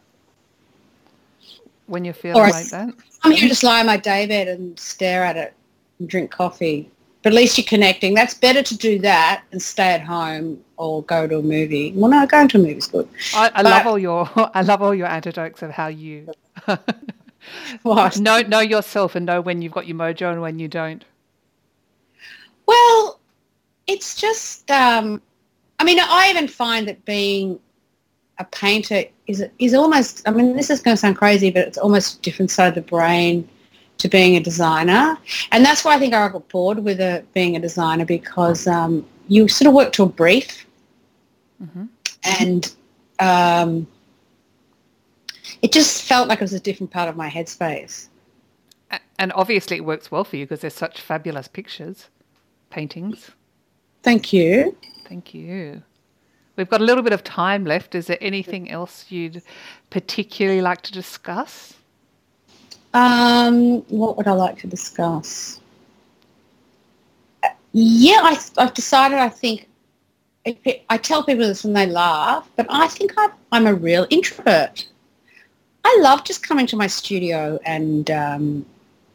when 1.87 2.05
you're 2.05 2.15
feeling 2.15 2.43
I- 2.43 2.51
like 2.51 2.71
that? 2.71 2.89
I'm 3.23 3.33
here 3.33 3.43
to 3.43 3.49
just 3.49 3.63
lie 3.63 3.81
on 3.81 3.87
my 3.87 3.97
daybed 3.97 4.49
and 4.49 4.79
stare 4.79 5.25
at 5.25 5.37
it 5.37 5.55
and 5.99 6.09
drink 6.09 6.31
coffee. 6.31 6.91
But 7.23 7.33
at 7.33 7.37
least 7.37 7.59
you're 7.59 7.67
connecting. 7.67 8.15
That's 8.15 8.35
better 8.35 8.63
to 8.63 8.77
do 8.77 8.99
that 9.01 9.43
and 9.51 9.61
stay 9.61 9.91
at 9.91 10.01
home 10.03 10.63
or 10.77 11.03
go 11.05 11.27
to 11.27 11.39
a 11.39 11.43
movie. 11.43 11.93
Well, 11.95 12.11
no, 12.11 12.27
going 12.27 12.49
to 12.49 12.59
a 12.59 12.61
movie 12.61 12.77
is 12.79 12.87
good. 12.87 13.09
I, 13.35 13.51
I 13.55 13.63
But- 13.63 13.71
love 13.71 13.87
all 13.87 13.99
your 13.99 14.29
I 14.55 14.63
love 14.63 14.83
all 14.83 14.95
your 14.95 15.07
antidotes 15.09 15.63
of 15.63 15.71
how 15.71 15.89
you 15.89 16.29
What? 17.83 18.19
know 18.21 18.41
know 18.43 18.61
yourself 18.61 19.15
and 19.15 19.27
know 19.27 19.41
when 19.41 19.63
you've 19.63 19.73
got 19.73 19.87
your 19.87 19.97
mojo 19.97 20.33
and 20.33 20.41
when 20.43 20.59
you 20.59 20.69
don't. 20.69 21.05
Well, 22.67 23.21
it's 23.87 24.15
just. 24.17 24.71
Um, 24.71 25.23
I 25.79 25.85
mean, 25.85 25.99
I 26.01 26.29
even 26.31 26.49
find 26.49 26.89
that 26.89 27.05
being 27.05 27.61
a 28.39 28.45
painter 28.45 29.05
is 29.27 29.45
is 29.59 29.75
almost. 29.75 30.27
I 30.27 30.33
mean, 30.33 30.57
this 30.57 30.71
is 30.71 30.81
going 30.81 30.97
to 30.97 31.01
sound 31.01 31.17
crazy, 31.17 31.51
but 31.51 31.67
it's 31.67 31.79
almost 31.79 32.19
a 32.19 32.23
different 32.23 32.51
side 32.51 32.69
of 32.69 32.75
the 32.75 32.81
brain 32.83 33.49
to 33.99 34.09
being 34.09 34.37
a 34.37 34.41
designer, 34.41 35.17
and 35.53 35.65
that's 35.65 35.85
why 35.85 35.95
I 35.95 35.99
think 35.99 36.13
I 36.15 36.29
got 36.29 36.47
bored 36.49 36.81
with 36.81 37.01
a, 37.01 37.25
being 37.33 37.57
a 37.57 37.61
designer 37.61 38.05
because 38.05 38.67
um, 38.67 39.07
you 39.29 39.49
sort 39.49 39.69
of 39.69 39.75
work 39.75 39.93
to 39.93 40.03
a 40.03 40.07
brief, 40.07 40.66
hmm 41.59 41.85
and 42.25 42.75
um, 43.21 43.87
it 45.63 45.73
just 45.73 46.03
felt 46.03 46.29
like 46.29 46.41
it 46.41 46.45
was 46.45 46.53
a 46.53 46.61
different 46.61 46.91
part 46.91 47.09
of 47.09 47.17
my 47.17 47.31
headspace. 47.31 48.09
And 49.19 49.33
obviously, 49.33 49.77
it 49.79 49.85
works 49.85 50.11
well 50.11 50.25
for 50.25 50.37
you 50.37 50.45
because 50.45 50.61
there's 50.61 50.75
such 50.75 51.01
fabulous 51.01 51.49
pictures, 51.49 52.09
paintings. 52.69 53.31
Thank 54.03 54.33
you. 54.33 54.77
Thank 55.09 55.33
you. 55.33 55.83
We've 56.57 56.69
got 56.69 56.81
a 56.81 56.85
little 56.85 57.03
bit 57.03 57.13
of 57.13 57.25
time 57.25 57.65
left. 57.65 57.95
Is 57.95 58.07
there 58.07 58.19
anything 58.21 58.71
else 58.71 59.07
you'd 59.11 59.43
particularly 59.91 60.61
like 60.61 60.83
to 60.83 60.93
discuss? 60.93 61.75
Um, 62.95 63.83
what 63.89 64.17
would 64.17 64.27
I 64.27 64.33
like 64.33 64.59
to 64.59 64.67
discuss? 64.67 65.61
Uh, 67.43 67.49
Yeah, 67.73 68.21
I, 68.23 68.41
I've 68.59 68.75
decided. 68.75 69.19
I 69.19 69.29
think 69.29 69.69
I 70.89 70.99
tell 70.99 71.25
people 71.25 71.47
this 71.47 71.65
and 71.65 71.77
they 71.77 71.87
laugh, 71.87 72.49
but 72.57 72.67
I 72.69 72.87
think 72.89 73.13
I'm, 73.17 73.33
I'm 73.51 73.67
a 73.67 73.75
real 73.75 74.07
introvert. 74.11 74.87
I 75.85 75.99
love 76.01 76.25
just 76.25 76.47
coming 76.47 76.67
to 76.69 76.77
my 76.77 76.87
studio 76.87 77.59
and 77.65 78.11
um, 78.11 78.67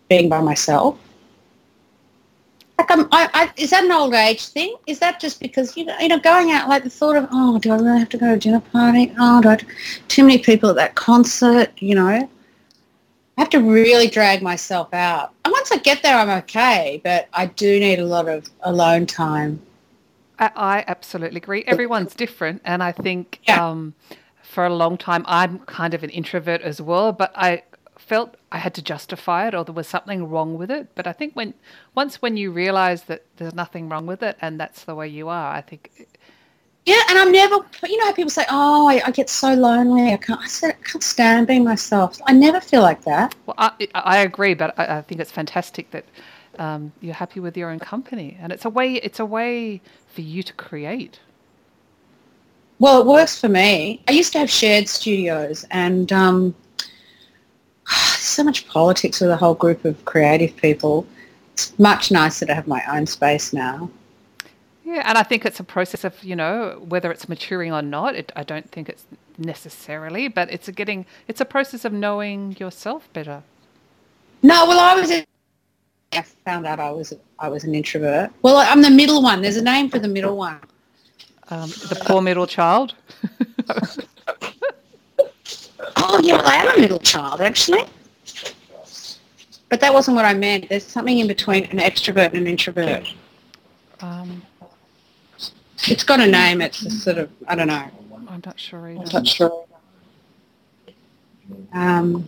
being 0.10 0.28
by 0.28 0.42
myself. 0.42 0.98
Like 2.78 2.90
I, 2.90 3.30
I, 3.34 3.52
is 3.58 3.70
that 3.70 3.86
an 3.86 3.92
old 3.92 4.14
age 4.14 4.48
thing? 4.48 4.76
Is 4.88 5.00
that 5.00 5.20
just 5.20 5.40
because 5.40 5.78
you 5.78 5.86
know, 5.86 5.96
you 6.00 6.08
know, 6.08 6.20
going 6.20 6.52
out 6.52 6.68
like 6.68 6.84
the 6.84 6.90
thought 6.90 7.16
of, 7.16 7.28
oh, 7.32 7.60
do 7.60 7.72
I 7.72 7.76
really 7.76 8.00
have 8.00 8.10
to 8.10 8.18
go 8.18 8.28
to 8.28 8.34
a 8.34 8.38
dinner 8.38 8.60
party? 8.60 9.14
Oh, 9.20 9.42
do 9.42 9.50
I? 9.50 9.60
Too 10.08 10.24
many 10.24 10.40
people 10.40 10.72
at 10.72 10.76
that 10.78 10.96
concert, 10.96 11.72
you 11.78 11.94
know. 11.94 12.08
I 12.08 12.28
have 13.38 13.50
to 13.52 13.60
really 13.60 14.08
drag 14.08 14.42
myself 14.42 14.94
out. 14.94 15.34
And 15.46 15.52
once 15.52 15.72
I 15.72 15.78
get 15.78 16.04
there, 16.04 16.18
I'm 16.18 16.30
okay, 16.44 17.00
but 17.04 17.28
I 17.34 17.46
do 17.46 17.80
need 17.80 18.00
a 18.00 18.06
lot 18.06 18.28
of 18.28 18.50
alone 18.62 19.06
time. 19.06 19.62
I, 20.42 20.52
I 20.58 20.86
absolutely 20.90 21.40
agree. 21.40 21.64
Everyone's 21.68 22.16
different, 22.16 22.62
and 22.66 22.84
I 22.84 22.94
think 22.94 23.42
Yeah. 23.48 23.62
um, 23.70 23.96
for 24.44 24.66
a 24.66 24.76
long 24.76 24.98
time 24.98 25.26
I'm 25.28 25.60
kind 25.62 25.96
of 25.96 26.04
an 26.04 26.12
introvert 26.12 26.62
as 26.64 26.82
well. 26.82 27.14
But 27.14 27.34
I 27.36 27.64
felt 28.00 28.36
I 28.52 28.60
had 28.60 28.76
to 28.76 28.84
justify 28.84 29.48
it, 29.50 29.56
or 29.56 29.66
there 29.66 29.76
was 29.76 29.88
something 29.88 30.30
wrong 30.30 30.58
with 30.58 30.72
it. 30.72 30.90
But 30.96 31.08
I 31.08 31.14
think 31.14 31.36
when 31.36 31.56
once 31.96 32.22
when 32.24 32.38
you 32.38 32.52
realise 32.52 33.04
that 33.04 33.26
there's 33.38 33.56
nothing 33.56 33.90
wrong 33.90 34.08
with 34.08 34.24
it, 34.24 34.38
and 34.42 34.60
that's 34.60 34.86
the 34.86 34.96
way 34.96 35.10
you 35.10 35.30
are, 35.30 35.54
I 35.56 35.62
think 35.62 35.92
Yeah, 36.86 37.02
and 37.10 37.20
I'm 37.20 37.32
never, 37.32 37.58
you 37.88 37.98
know 37.98 38.06
how 38.08 38.14
people 38.14 38.32
say, 38.32 38.46
oh, 38.50 38.88
I, 38.90 39.02
I 39.08 39.12
get 39.12 39.30
so 39.30 39.54
lonely. 39.54 40.14
I 40.14 40.18
can't, 40.18 40.42
I 40.42 40.48
said, 40.48 40.72
I 40.80 40.84
can't 40.92 41.04
stand 41.04 41.48
being 41.48 41.64
myself. 41.64 42.20
I 42.28 42.34
never 42.34 42.62
feel 42.62 42.82
like 42.82 43.04
that. 43.04 43.36
Well, 43.46 43.56
I, 43.58 43.72
I 43.96 44.18
agree, 44.20 44.54
but 44.54 44.78
I, 44.80 44.98
I 44.98 45.02
think 45.02 45.22
it's 45.22 45.32
fantastic 45.32 45.92
that 45.92 46.06
um, 46.60 46.92
you're 47.02 47.14
happy 47.14 47.40
with 47.40 47.56
your 47.58 47.70
own 47.70 47.80
company, 47.80 48.38
and 48.42 48.52
it's 48.52 48.66
a 48.66 48.70
way. 48.70 48.96
It's 48.96 49.20
a 49.20 49.26
way 49.26 49.82
for 50.08 50.22
you 50.22 50.44
to 50.44 50.54
create. 50.54 51.20
Well, 52.80 53.00
it 53.00 53.06
works 53.06 53.40
for 53.40 53.48
me. 53.48 54.02
I 54.08 54.12
used 54.12 54.34
to 54.34 54.40
have 54.40 54.50
shared 54.50 54.88
studios 54.88 55.66
and 55.70 56.12
um, 56.12 56.56
so 57.86 58.44
much 58.44 58.68
politics 58.68 59.22
with 59.22 59.30
a 59.30 59.38
whole 59.38 59.54
group 59.54 59.86
of 59.86 60.04
creative 60.06 60.56
people. 60.58 61.06
It's 61.54 61.78
much 61.78 62.12
nicer 62.12 62.46
to 62.46 62.56
have 62.56 62.68
my 62.68 62.82
own 62.92 63.06
space 63.06 63.54
now. 63.54 63.90
Yeah, 64.84 65.04
and 65.06 65.18
I 65.18 65.24
think 65.24 65.46
it's 65.46 65.60
a 65.60 65.64
process 65.64 66.04
of 66.04 66.22
you 66.24 66.36
know 66.36 66.84
whether 66.88 67.12
it's 67.12 67.30
maturing 67.30 67.72
or 67.72 67.82
not. 67.82 68.16
It, 68.16 68.32
I 68.36 68.44
don't 68.44 68.70
think 68.72 68.90
it's 68.90 69.06
necessarily, 69.38 70.28
but 70.28 70.52
it's 70.52 70.68
a 70.68 70.72
getting. 70.72 71.06
It's 71.28 71.40
a 71.40 71.46
process 71.46 71.86
of 71.86 71.94
knowing 71.94 72.58
yourself 72.60 73.08
better. 73.14 73.44
No, 74.44 74.66
well, 74.68 74.80
I 74.80 75.00
was. 75.00 75.12
I 76.14 76.22
found 76.46 76.66
out 76.68 76.80
I 76.80 76.92
was 76.92 77.14
I 77.40 77.48
was 77.50 77.64
an 77.64 77.74
introvert. 77.74 78.32
Well, 78.42 78.58
I'm 78.58 78.82
the 78.82 78.90
middle 78.90 79.22
one. 79.22 79.42
There's 79.42 79.58
a 79.58 79.62
name 79.62 79.90
for 79.90 80.00
the 80.00 80.08
middle 80.08 80.36
one. 80.38 80.60
Um, 81.50 81.70
the 81.70 82.02
poor 82.06 82.22
middle 82.22 82.48
child. 82.48 82.96
Oh, 86.04 86.20
yeah, 86.24 86.36
well, 86.38 86.48
I 86.48 86.56
am 86.56 86.78
a 86.78 86.82
middle 86.82 87.00
child 87.00 87.42
actually. 87.42 87.84
But 89.70 89.80
that 89.80 89.94
wasn't 89.94 90.16
what 90.16 90.26
I 90.26 90.34
meant. 90.34 90.68
There's 90.68 90.86
something 90.86 91.20
in 91.20 91.28
between 91.28 91.64
an 91.66 91.78
extrovert 91.78 92.28
and 92.28 92.36
an 92.38 92.48
introvert. 92.48 93.08
Um, 94.02 94.42
It's 95.88 96.04
got 96.04 96.20
a 96.20 96.28
name. 96.28 96.60
It's 96.62 96.82
a 96.86 96.92
sort 96.92 97.18
of 97.18 97.30
I 97.48 97.56
don't 97.56 97.68
know. 97.68 97.86
I'm 98.28 98.42
not 98.46 98.60
sure 98.60 98.90
either. 98.90 99.00
I'm 99.02 99.10
not 99.14 99.28
sure. 99.28 99.66
Um, 101.74 102.28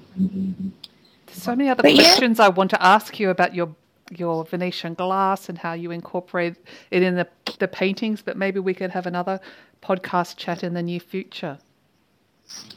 so 1.34 1.56
many 1.56 1.70
other 1.70 1.84
But 1.84 1.94
yeah. 1.96 2.04
questions 2.04 2.40
I 2.40 2.50
want 2.50 2.70
to 2.72 2.84
ask 2.84 3.20
you 3.20 3.30
about 3.30 3.54
your 3.56 3.76
your 4.12 4.46
Venetian 4.46 4.94
glass 4.94 5.50
and 5.50 5.58
how 5.58 5.74
you 5.74 5.90
incorporate 5.92 6.56
it 6.92 7.04
in 7.04 7.16
the 7.16 7.28
the 7.60 7.68
paintings. 7.68 8.22
But 8.22 8.38
maybe 8.38 8.60
we 8.60 8.74
could 8.74 8.92
have 8.92 9.06
another 9.06 9.40
podcast 9.82 10.38
chat 10.38 10.64
in 10.64 10.74
the 10.74 10.84
near 10.84 11.00
future. 11.00 11.58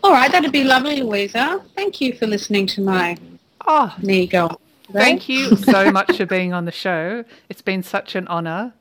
all 0.03 0.13
right, 0.13 0.31
that'd 0.31 0.53
be 0.53 0.65
lovely, 0.65 1.03
Louisa. 1.03 1.63
Thank 1.75 2.01
you 2.01 2.15
for 2.15 2.27
listening 2.27 2.67
to 2.69 2.81
my 2.83 3.17
ah. 3.67 3.97
Oh, 3.99 4.03
knee 4.03 4.27
go. 4.27 4.49
today. 4.87 4.99
thank 5.01 5.29
you 5.29 5.57
so 5.57 5.91
much 5.91 6.17
for 6.17 6.27
being 6.27 6.53
on 6.53 6.65
the 6.65 6.73
show. 6.73 7.25
It's 7.49 7.63
been 7.63 7.83
such 7.83 8.15
an 8.15 8.27
honour. 8.29 8.73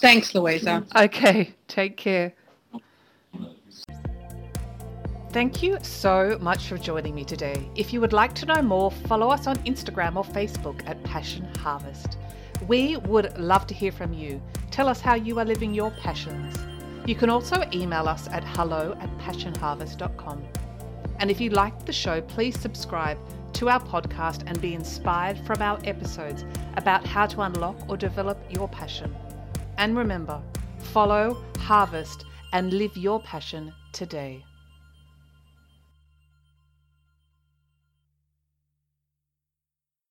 Thanks, 0.00 0.34
Louisa. 0.34 0.84
Okay, 0.96 1.52
take 1.68 1.96
care. 1.98 2.32
Thank 5.34 5.64
you 5.64 5.78
so 5.82 6.38
much 6.40 6.68
for 6.68 6.78
joining 6.78 7.12
me 7.12 7.24
today. 7.24 7.68
If 7.74 7.92
you 7.92 8.00
would 8.00 8.12
like 8.12 8.34
to 8.34 8.46
know 8.46 8.62
more, 8.62 8.92
follow 8.92 9.30
us 9.30 9.48
on 9.48 9.56
Instagram 9.64 10.14
or 10.14 10.22
Facebook 10.22 10.88
at 10.88 11.02
Passion 11.02 11.44
Harvest. 11.56 12.18
We 12.68 12.98
would 12.98 13.36
love 13.36 13.66
to 13.66 13.74
hear 13.74 13.90
from 13.90 14.12
you. 14.12 14.40
Tell 14.70 14.86
us 14.86 15.00
how 15.00 15.16
you 15.16 15.40
are 15.40 15.44
living 15.44 15.74
your 15.74 15.90
passions. 15.90 16.56
You 17.04 17.16
can 17.16 17.30
also 17.30 17.68
email 17.72 18.08
us 18.08 18.28
at 18.28 18.44
hello 18.44 18.96
at 19.00 19.10
passionharvest.com. 19.18 20.44
And 21.18 21.32
if 21.32 21.40
you 21.40 21.50
liked 21.50 21.84
the 21.84 21.92
show, 21.92 22.20
please 22.20 22.56
subscribe 22.60 23.18
to 23.54 23.68
our 23.68 23.80
podcast 23.80 24.44
and 24.46 24.60
be 24.60 24.74
inspired 24.74 25.44
from 25.44 25.60
our 25.60 25.80
episodes 25.82 26.44
about 26.76 27.04
how 27.04 27.26
to 27.26 27.40
unlock 27.40 27.88
or 27.88 27.96
develop 27.96 28.38
your 28.50 28.68
passion. 28.68 29.12
And 29.78 29.96
remember, 29.96 30.40
follow, 30.78 31.42
harvest, 31.58 32.24
and 32.52 32.72
live 32.72 32.96
your 32.96 33.20
passion 33.20 33.74
today. 33.90 34.44